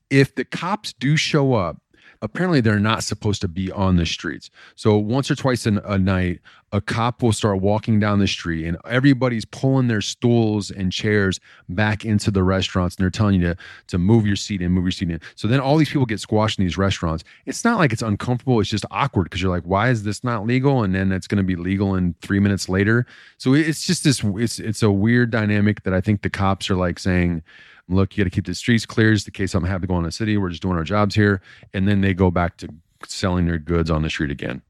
[0.09, 1.77] if the cops do show up
[2.23, 4.49] apparently they're not supposed to be on the streets.
[4.75, 6.39] So once or twice a, a night,
[6.71, 11.39] a cop will start walking down the street and everybody's pulling their stools and chairs
[11.69, 13.57] back into the restaurants and they're telling you to,
[13.87, 15.19] to move your seat in, move your seat in.
[15.35, 17.25] So then all these people get squashed in these restaurants.
[17.45, 20.47] It's not like it's uncomfortable, it's just awkward because you're like, why is this not
[20.47, 20.81] legal?
[20.81, 23.05] And then it's going to be legal in three minutes later.
[23.37, 26.75] So it's just this, it's, it's a weird dynamic that I think the cops are
[26.75, 27.43] like saying,
[27.89, 29.97] Look, you got to keep the streets clear just in case something happens to go
[29.97, 30.37] in the city.
[30.37, 31.41] We're just doing our jobs here.
[31.73, 32.69] And then they go back to
[33.05, 34.61] selling their goods on the street again.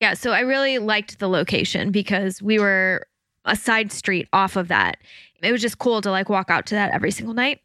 [0.00, 3.06] Yeah, so I really liked the location because we were
[3.44, 4.98] a side street off of that.
[5.42, 7.60] It was just cool to like walk out to that every single night.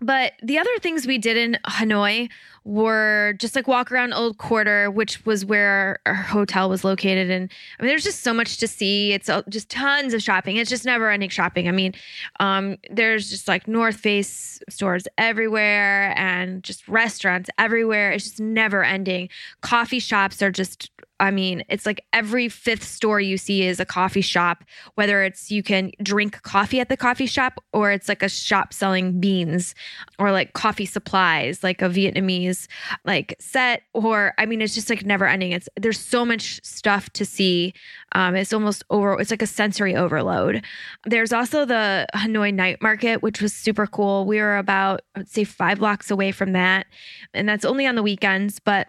[0.00, 2.28] But the other things we did in Hanoi
[2.64, 7.30] were just like walk around Old Quarter, which was where our hotel was located.
[7.30, 9.12] And I mean, there's just so much to see.
[9.12, 10.56] It's just tons of shopping.
[10.56, 11.68] It's just never ending shopping.
[11.68, 11.94] I mean,
[12.40, 18.10] um, there's just like North Face stores everywhere and just restaurants everywhere.
[18.10, 19.28] It's just never ending.
[19.60, 20.90] Coffee shops are just
[21.20, 24.64] I mean, it's like every fifth store you see is a coffee shop,
[24.94, 28.72] whether it's you can drink coffee at the coffee shop or it's like a shop
[28.72, 29.74] selling beans
[30.18, 32.66] or like coffee supplies, like a Vietnamese
[33.04, 35.52] like set or I mean, it's just like never ending.
[35.52, 37.74] It's there's so much stuff to see.
[38.12, 39.20] Um, it's almost over.
[39.20, 40.64] It's like a sensory overload.
[41.04, 44.24] There's also the Hanoi night market, which was super cool.
[44.24, 46.86] We were about, I would say, five blocks away from that,
[47.34, 48.88] and that's only on the weekends, but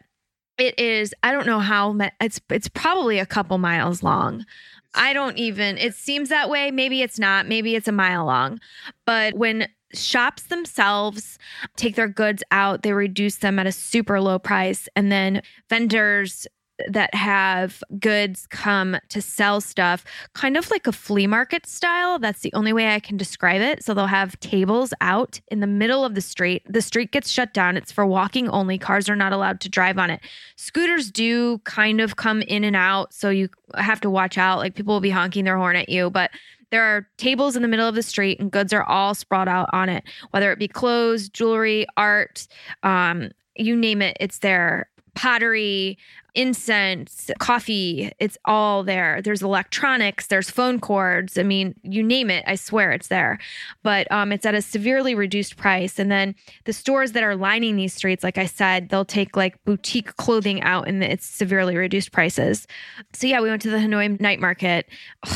[0.58, 4.46] it is, I don't know how it's it's probably a couple miles long.
[4.94, 6.72] I don't even it seems that way.
[6.72, 7.48] Maybe it's not.
[7.48, 8.60] Maybe it's a mile long.
[9.06, 11.38] But when shops themselves
[11.76, 16.48] take their goods out, they reduce them at a super low price and then vendors
[16.90, 20.04] that have goods come to sell stuff,
[20.34, 22.20] kind of like a flea market style.
[22.20, 23.84] That's the only way I can describe it.
[23.84, 26.64] So they'll have tables out in the middle of the street.
[26.68, 27.78] The street gets shut down.
[27.78, 28.78] It's for walking only.
[28.78, 30.22] Cars are not allowed to drive on it.
[30.56, 33.14] Scooters do kind of come in and out.
[33.14, 34.60] So you have to watch out.
[34.60, 36.32] Like people will be honking their horn at you, but
[36.72, 39.70] there are tables in the middle of the street and goods are all sprawled out
[39.74, 42.48] on it, whether it be clothes, jewelry, art,
[42.84, 45.98] um, you name it, it's there pottery,
[46.34, 49.22] incense, coffee, it's all there.
[49.22, 51.38] There's electronics, there's phone cords.
[51.38, 53.38] I mean, you name it, I swear it's there.
[53.84, 56.00] But um, it's at a severely reduced price.
[56.00, 59.62] And then the stores that are lining these streets, like I said, they'll take like
[59.66, 62.66] boutique clothing out and it's severely reduced prices.
[63.14, 64.88] So yeah, we went to the Hanoi night market.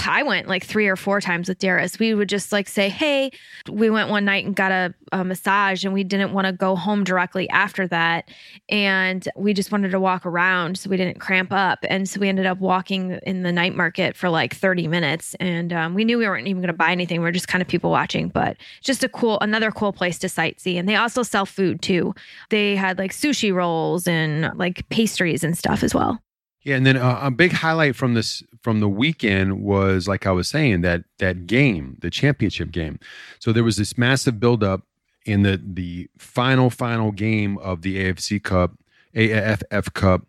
[0.05, 1.99] I went like three or four times with Darice.
[1.99, 3.31] We would just like say, hey,
[3.69, 6.75] we went one night and got a, a massage and we didn't want to go
[6.77, 8.29] home directly after that.
[8.69, 11.79] And we just wanted to walk around so we didn't cramp up.
[11.89, 15.35] And so we ended up walking in the night market for like 30 minutes.
[15.39, 17.21] And um, we knew we weren't even going to buy anything.
[17.21, 20.27] We are just kind of people watching, but just a cool, another cool place to
[20.27, 20.77] sightsee.
[20.77, 22.13] And they also sell food too.
[22.51, 26.21] They had like sushi rolls and like pastries and stuff as well.
[26.61, 30.31] Yeah, and then uh, a big highlight from this from the weekend was like I
[30.31, 32.99] was saying that that game, the championship game.
[33.39, 34.81] So there was this massive buildup
[35.27, 38.73] in the the final final game of the AFC Cup,
[39.13, 40.25] AFF Cup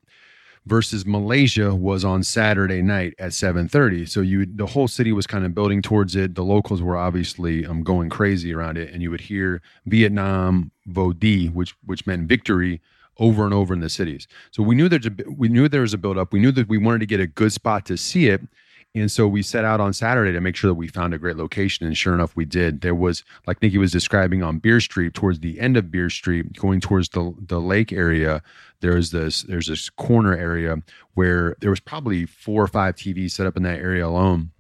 [0.67, 4.05] versus Malaysia was on Saturday night at 7:30.
[4.09, 6.35] So you the whole city was kind of building towards it.
[6.35, 11.13] The locals were obviously um, going crazy around it, and you would hear Vietnam Vo
[11.13, 12.81] Di, which which meant victory,
[13.19, 14.27] over and over in the cities.
[14.51, 16.33] So we knew there's a we knew there was a build up.
[16.33, 18.43] We knew that we wanted to get a good spot to see it.
[18.97, 21.37] And so we set out on Saturday to make sure that we found a great
[21.37, 21.87] location.
[21.87, 22.81] And sure enough, we did.
[22.81, 26.55] There was, like Nikki was describing on Beer Street, towards the end of Beer Street,
[26.55, 28.43] going towards the, the lake area,
[28.81, 30.77] there's this there's this corner area
[31.15, 34.51] where there was probably four or five TVs set up in that area alone.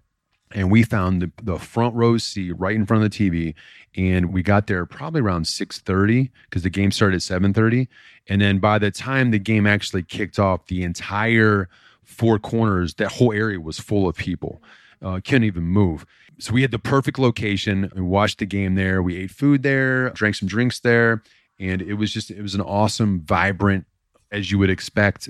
[0.52, 3.54] And we found the, the front row seat right in front of the TV.
[3.96, 7.88] And we got there probably around 6:30 because the game started at 7:30.
[8.28, 11.68] And then by the time the game actually kicked off, the entire
[12.06, 14.62] four corners, that whole area was full of people.
[15.02, 16.06] Uh, couldn't even move.
[16.38, 17.90] So we had the perfect location.
[17.94, 19.02] We watched the game there.
[19.02, 21.22] We ate food there, drank some drinks there,
[21.58, 23.86] and it was just it was an awesome, vibrant,
[24.30, 25.28] as you would expect,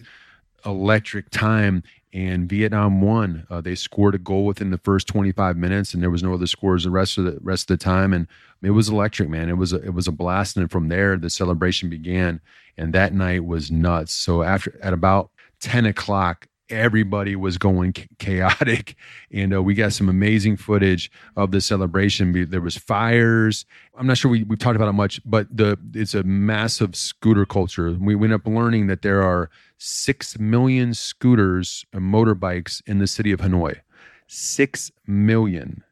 [0.65, 1.83] electric time.
[2.13, 3.47] And Vietnam won.
[3.51, 6.47] Uh, they scored a goal within the first 25 minutes, and there was no other
[6.47, 8.13] scores the rest of the rest of the time.
[8.13, 8.27] And
[8.63, 9.51] it was electric, man.
[9.51, 10.57] It was a, it was a blast.
[10.57, 12.41] And from there, the celebration began.
[12.79, 14.13] And that night was nuts.
[14.13, 18.97] So after at about 10 o'clock, everybody was going chaotic.
[19.33, 22.49] And uh, we got some amazing footage of the celebration.
[22.49, 23.67] There was fires.
[23.97, 27.45] I'm not sure we, we've talked about it much but the it's a massive scooter
[27.45, 27.97] culture.
[28.01, 33.33] We went up learning that there are six million scooters and motorbikes in the city
[33.33, 33.81] of hanoi.
[34.27, 35.83] Six million.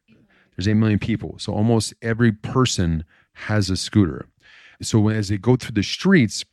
[0.55, 1.35] There's eight million people.
[1.37, 3.03] So almost every person
[3.33, 4.27] has a scooter.
[4.81, 6.45] So as they go through the streets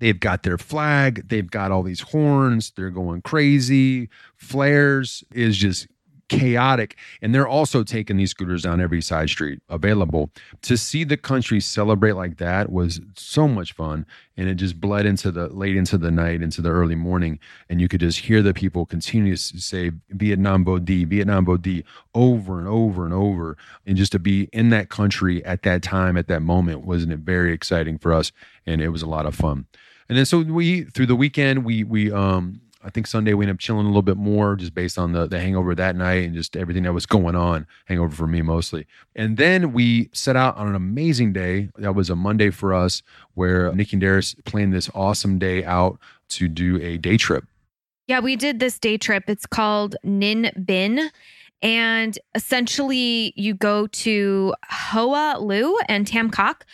[0.00, 4.08] They've got their flag, they've got all these horns, they're going crazy.
[4.36, 5.86] Flares is just
[6.30, 6.96] chaotic.
[7.20, 10.30] And they're also taking these scooters down every side street available.
[10.62, 14.06] To see the country celebrate like that was so much fun.
[14.36, 17.40] And it just bled into the late into the night, into the early morning.
[17.68, 21.56] And you could just hear the people continue to say Vietnam Bo Di, Vietnam Bo
[21.56, 21.84] Di
[22.14, 23.58] over and over and over.
[23.84, 27.16] And just to be in that country at that time, at that moment, wasn't it
[27.16, 28.30] uh, very exciting for us?
[28.66, 29.66] And it was a lot of fun.
[30.10, 33.54] And then so we through the weekend we we um I think Sunday we ended
[33.54, 36.34] up chilling a little bit more just based on the, the hangover that night and
[36.34, 37.64] just everything that was going on.
[37.84, 38.88] Hangover for me mostly.
[39.14, 41.68] And then we set out on an amazing day.
[41.76, 43.02] That was a Monday for us
[43.34, 46.00] where Nikki and Darice planned this awesome day out
[46.30, 47.44] to do a day trip.
[48.08, 49.24] Yeah, we did this day trip.
[49.28, 51.10] It's called Ninh Binh.
[51.62, 56.64] And essentially, you go to Hoa Lu and Tam Coc.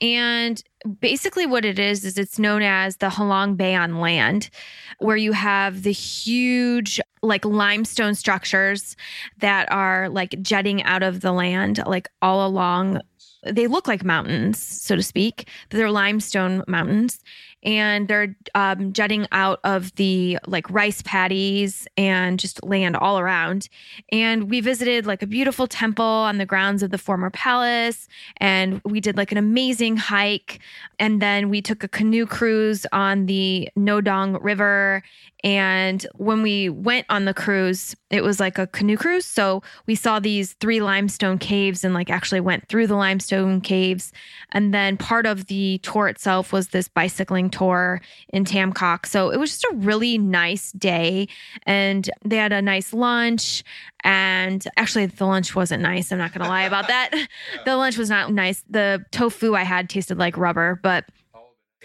[0.00, 0.62] And
[1.00, 4.50] basically, what it is, is it's known as the Halong Bay on land,
[4.98, 8.96] where you have the huge, like limestone structures
[9.38, 13.00] that are like jetting out of the land, like all along.
[13.44, 15.48] They look like mountains, so to speak.
[15.70, 17.20] They're limestone mountains
[17.66, 23.68] and they're um, jutting out of the like rice paddies and just land all around.
[24.12, 28.80] And we visited like a beautiful temple on the grounds of the former palace, and
[28.84, 30.60] we did like an amazing hike.
[30.98, 35.02] And then we took a canoe cruise on the Ngo Dong River.
[35.46, 39.24] And when we went on the cruise, it was like a canoe cruise.
[39.24, 44.12] So we saw these three limestone caves and like actually went through the limestone caves.
[44.50, 49.06] And then part of the tour itself was this bicycling tour in Tam Coc.
[49.06, 51.28] So it was just a really nice day.
[51.62, 53.62] And they had a nice lunch.
[54.02, 56.10] And actually, the lunch wasn't nice.
[56.10, 57.10] I'm not going to lie about that.
[57.64, 58.64] the lunch was not nice.
[58.68, 61.04] The tofu I had tasted like rubber, but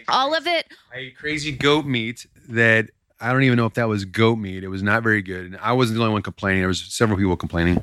[0.07, 0.65] all of it.
[0.91, 2.89] I ate crazy goat meat that
[3.21, 4.63] I don't even know if that was goat meat.
[4.63, 5.45] It was not very good.
[5.45, 6.61] And I wasn't the only one complaining.
[6.61, 7.81] There was several people complaining.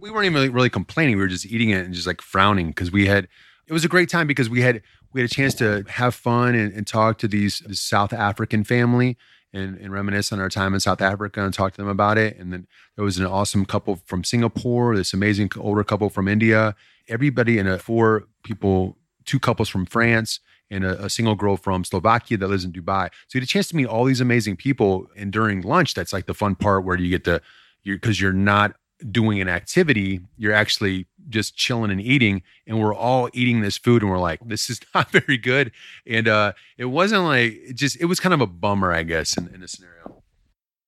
[0.00, 1.16] We weren't even really complaining.
[1.16, 3.28] We were just eating it and just like frowning because we had
[3.66, 6.54] it was a great time because we had we had a chance to have fun
[6.54, 9.16] and, and talk to these this South African family
[9.52, 12.36] and, and, reminisce on our time in South Africa and talk to them about it.
[12.36, 16.74] And then there was an awesome couple from Singapore, this amazing older couple from India,
[17.08, 20.40] everybody and a four people, two couples from France
[20.70, 23.10] and a, a, single girl from Slovakia that lives in Dubai.
[23.28, 25.06] So you had a chance to meet all these amazing people.
[25.16, 27.40] And during lunch, that's like the fun part where you get to,
[27.82, 28.74] you're because you're not
[29.10, 32.42] doing an activity, you're actually just chilling and eating.
[32.66, 35.72] And we're all eating this food and we're like, this is not very good.
[36.06, 39.36] And uh, it wasn't like, it just, it was kind of a bummer, I guess,
[39.36, 40.15] in, in a scenario.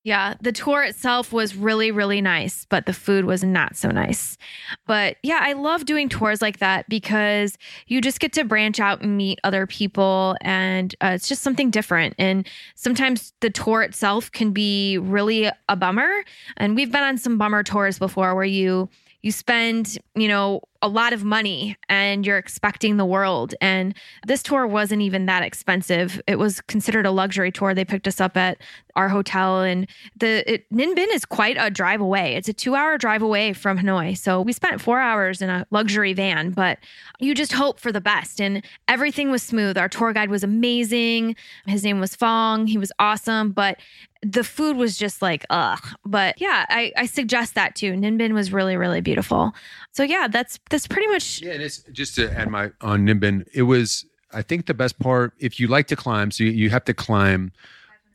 [0.08, 4.38] Yeah, the tour itself was really, really nice, but the food was not so nice.
[4.86, 9.02] But yeah, I love doing tours like that because you just get to branch out
[9.02, 12.14] and meet other people, and uh, it's just something different.
[12.18, 16.24] And sometimes the tour itself can be really a bummer.
[16.56, 18.88] And we've been on some bummer tours before where you
[19.20, 23.54] you spend, you know, a lot of money and you're expecting the world.
[23.60, 23.94] And
[24.26, 26.20] this tour wasn't even that expensive.
[26.26, 27.74] It was considered a luxury tour.
[27.74, 28.58] They picked us up at
[28.94, 32.34] our hotel and the it, Ninh Binh is quite a drive away.
[32.34, 34.16] It's a 2-hour drive away from Hanoi.
[34.16, 36.78] So we spent 4 hours in a luxury van, but
[37.18, 39.76] you just hope for the best and everything was smooth.
[39.78, 41.36] Our tour guide was amazing.
[41.66, 42.66] His name was Fong.
[42.66, 43.78] He was awesome, but
[44.22, 48.32] the food was just like ugh but yeah i i suggest that too Ninh Binh
[48.32, 49.52] was really really beautiful
[49.92, 53.20] so yeah that's that's pretty much yeah and it's just to add my on Ninh
[53.20, 53.48] Binh.
[53.52, 56.70] It was i think the best part if you like to climb so you, you
[56.70, 57.52] have to climb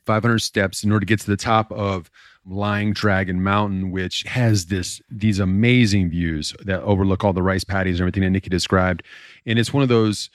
[0.06, 2.10] 500 steps in order to get to the top of
[2.46, 7.98] Lying Dragon Mountain, which has this these amazing views that overlook all the rice paddies
[7.98, 9.02] and everything that Nikki described.
[9.46, 10.30] And it's one of those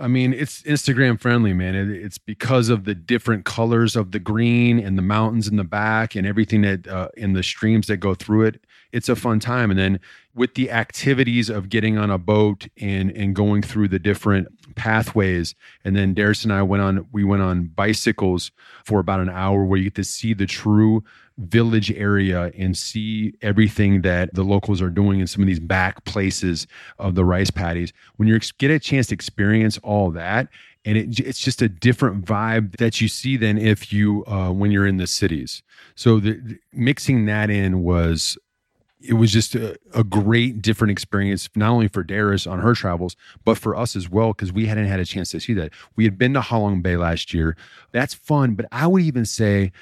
[0.00, 1.74] I mean, it's Instagram friendly, man.
[1.74, 5.64] It, it's because of the different colors of the green and the mountains in the
[5.64, 8.60] back and everything that uh, in the streams that go through it.
[8.92, 9.70] It's a fun time.
[9.70, 10.00] And then
[10.34, 15.54] with the activities of getting on a boat and and going through the different pathways,
[15.84, 18.50] and then Darice and I went on we went on bicycles
[18.84, 21.02] for about an hour where you get to see the true
[21.38, 26.04] village area and see everything that the locals are doing in some of these back
[26.04, 26.66] places
[26.98, 27.92] of the rice paddies.
[28.16, 30.48] When you get a chance to experience all that,
[30.84, 34.70] and it, it's just a different vibe that you see than if you uh, when
[34.70, 35.62] you're in the cities.
[35.94, 38.38] So the, the, mixing that in was
[39.00, 43.16] it was just a, a, great different experience not only for Darice on her travels
[43.44, 46.04] but for us as well because we hadn't had a chance to see that we
[46.04, 47.56] had been to Halong Bay last year
[47.92, 49.72] that's fun but I would even say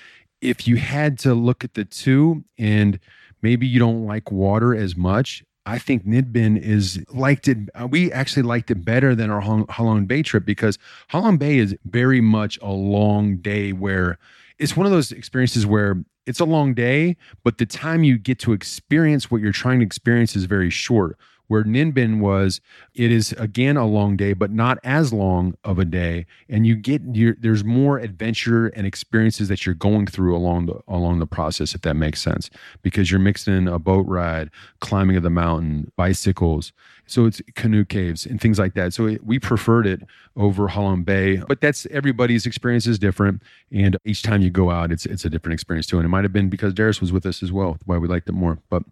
[0.41, 2.99] if you had to look at the two and
[3.43, 7.59] maybe you don't like water as much, I think Ninh Binh is liked it.
[7.75, 10.79] Uh, we actually liked it better than our Halong Bay trip because
[11.11, 14.19] Halong Bay is very much a long day where
[14.59, 18.39] it's one of those experiences where it's a long day, but the time you get
[18.41, 21.17] to experience what you're trying to experience is very short.
[21.49, 22.61] Where Ninh Binh was,
[22.95, 26.75] it is again a long day, but not as long of a day, and you
[26.75, 31.27] get your there's more adventure and experiences that you're going through along the along the
[31.27, 32.51] process, if that makes sense,
[32.83, 34.51] because you're mixing in a boat ride,
[34.81, 36.73] climbing of the mountain, bicycles,
[37.07, 38.93] so it's canoe caves and things like that.
[38.93, 40.03] So we preferred it
[40.37, 43.43] over Halong Bay, but that's everybody's experience is different.
[43.73, 45.99] And each time you go out, it's it's a different experience too.
[45.99, 48.29] And it might have been because Darice was with us as well, why we liked
[48.29, 48.59] it more.
[48.69, 48.83] But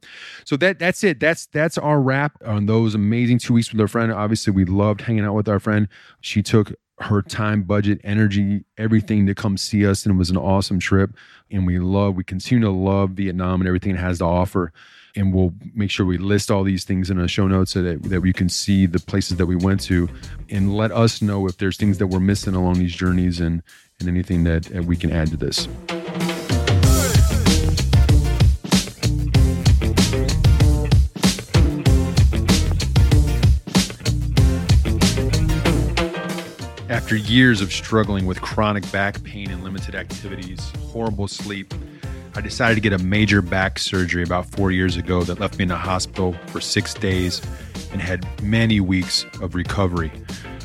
[0.45, 1.21] so that that's it.
[1.21, 4.12] That's that's our wrap on those amazing two weeks with our friend.
[4.12, 5.89] Obviously, we loved hanging out with our friend.
[6.21, 10.37] She took her time, budget, energy, everything to come see us, and it was an
[10.37, 11.11] awesome trip.
[11.51, 14.73] And we love, we continue to love Vietnam and everything it has to offer
[15.17, 18.03] and we'll make sure we list all these things in the show notes so that,
[18.05, 20.09] that we can see the places that we went to
[20.51, 23.62] and let us know if there's things that we're missing along these journeys and,
[24.01, 25.69] and anything that we can add to this.
[36.91, 41.73] After years of struggling with chronic back pain and limited activities, horrible sleep,
[42.37, 45.64] I decided to get a major back surgery about four years ago that left me
[45.64, 47.41] in a hospital for six days
[47.93, 50.11] and had many weeks of recovery.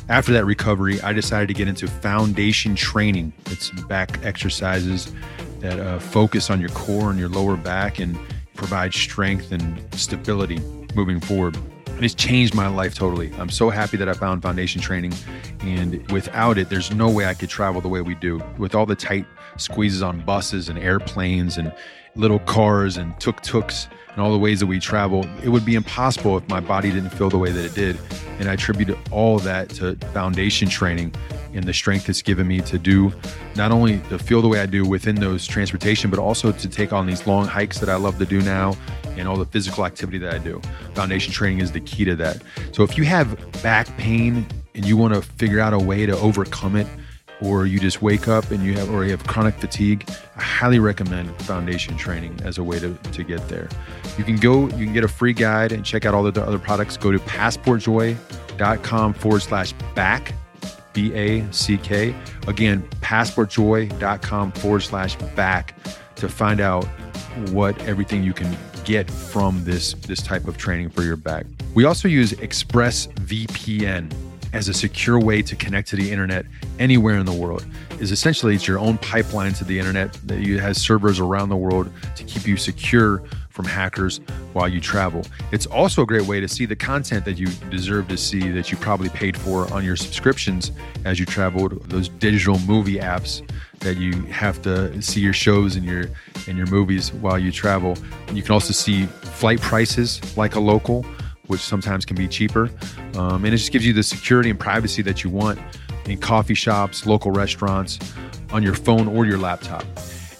[0.08, 3.32] After that recovery, I decided to get into foundation training.
[3.46, 5.14] It's back exercises
[5.60, 8.18] that uh, focus on your core and your lower back and
[8.54, 10.58] provide strength and stability
[10.96, 11.56] moving forward.
[11.86, 13.32] And it's changed my life totally.
[13.34, 15.12] I'm so happy that I found foundation training.
[15.60, 18.42] And without it, there's no way I could travel the way we do.
[18.58, 19.26] With all the tight
[19.56, 21.72] squeezes on buses and airplanes and
[22.16, 25.74] little cars and tuk tuks and all the ways that we travel, it would be
[25.74, 27.98] impossible if my body didn't feel the way that it did.
[28.38, 31.14] And I attribute all that to foundation training
[31.54, 33.12] and the strength it's given me to do
[33.56, 36.92] not only to feel the way I do within those transportation, but also to take
[36.92, 38.76] on these long hikes that I love to do now
[39.16, 40.60] and all the physical activity that I do.
[40.94, 42.42] Foundation training is the key to that.
[42.72, 46.16] So if you have back pain and you want to figure out a way to
[46.18, 46.86] overcome it,
[47.42, 50.78] or you just wake up and you have or you have chronic fatigue, I highly
[50.78, 53.68] recommend foundation training as a way to, to get there.
[54.18, 56.58] You can go, you can get a free guide and check out all the other
[56.58, 56.96] products.
[56.96, 60.34] Go to passportjoy.com forward slash back,
[60.92, 62.14] B A C K.
[62.46, 65.74] Again, passportjoy.com forward slash back
[66.16, 66.84] to find out
[67.50, 71.46] what everything you can get from this this type of training for your back.
[71.74, 74.12] We also use ExpressVPN
[74.52, 76.46] as a secure way to connect to the internet
[76.78, 77.64] anywhere in the world
[78.00, 81.56] is essentially it's your own pipeline to the internet that you has servers around the
[81.56, 84.20] world to keep you secure from hackers
[84.52, 85.22] while you travel.
[85.52, 88.70] It's also a great way to see the content that you deserve to see that
[88.70, 90.72] you probably paid for on your subscriptions
[91.04, 93.42] as you traveled, those digital movie apps
[93.80, 96.04] that you have to see your shows and your
[96.46, 97.96] and your movies while you travel.
[98.32, 101.04] You can also see flight prices like a local
[101.50, 102.70] which sometimes can be cheaper.
[103.14, 105.58] Um, and it just gives you the security and privacy that you want
[106.06, 107.98] in coffee shops, local restaurants,
[108.52, 109.84] on your phone or your laptop.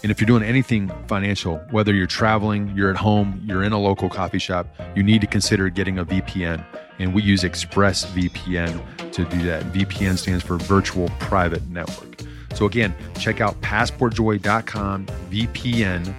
[0.03, 3.79] And if you're doing anything financial, whether you're traveling, you're at home, you're in a
[3.79, 6.65] local coffee shop, you need to consider getting a VPN.
[6.99, 9.65] And we use ExpressVPN to do that.
[9.73, 12.23] VPN stands for Virtual Private Network.
[12.55, 16.15] So again, check out passportjoy.com VPN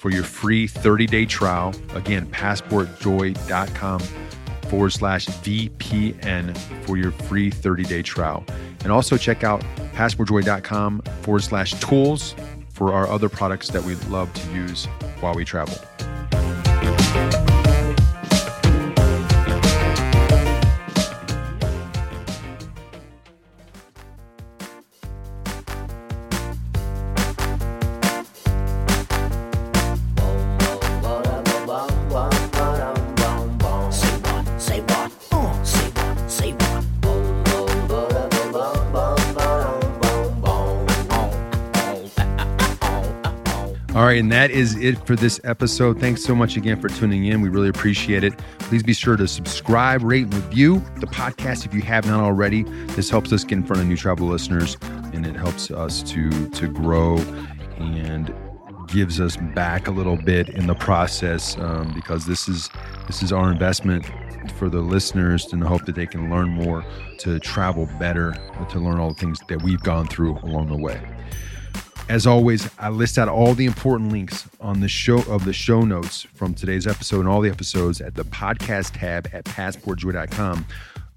[0.00, 1.74] for your free 30 day trial.
[1.94, 4.00] Again, passportjoy.com
[4.70, 8.42] forward slash VPN for your free 30 day trial.
[8.82, 9.60] And also check out
[9.92, 12.34] passportjoy.com forward slash tools
[12.72, 14.86] for our other products that we love to use
[15.20, 15.76] while we travel.
[44.04, 45.98] Right, and that is it for this episode.
[45.98, 47.40] Thanks so much again for tuning in.
[47.40, 48.38] We really appreciate it.
[48.60, 52.62] Please be sure to subscribe, rate, and review the podcast if you have not already.
[52.94, 54.76] This helps us get in front of new travel listeners,
[55.12, 57.16] and it helps us to to grow
[57.78, 58.32] and
[58.86, 62.70] gives us back a little bit in the process um, because this is
[63.06, 64.08] this is our investment
[64.56, 66.84] for the listeners in the hope that they can learn more
[67.18, 68.34] to travel better
[68.70, 71.00] to learn all the things that we've gone through along the way
[72.10, 75.82] as always, I list out all the important links on the show of the show
[75.82, 80.66] notes from today's episode and all the episodes at the podcast tab at passportjoy.com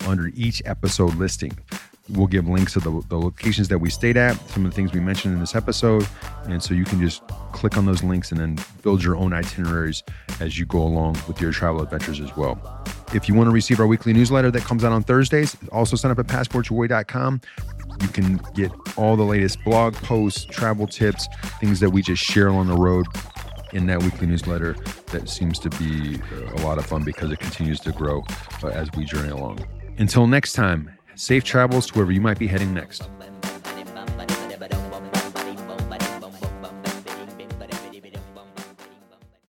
[0.06, 1.58] under each episode listing.
[2.10, 4.94] We'll give links to the, the locations that we stayed at, some of the things
[4.94, 6.08] we mentioned in this episode.
[6.44, 10.04] And so you can just click on those links and then build your own itineraries
[10.42, 12.60] as you go along with your travel adventures as well.
[13.16, 16.12] If you want to receive our weekly newsletter that comes out on Thursdays, also sign
[16.12, 17.42] up at passportyourway.com.
[18.02, 21.28] You can get all the latest blog posts, travel tips,
[21.60, 23.08] things that we just share on the road
[23.74, 24.74] in that weekly newsletter
[25.08, 26.20] that seems to be
[26.56, 28.24] a lot of fun because it continues to grow
[28.64, 29.66] uh, as we journey along.
[29.98, 33.10] Until next time, safe travels to wherever you might be heading next.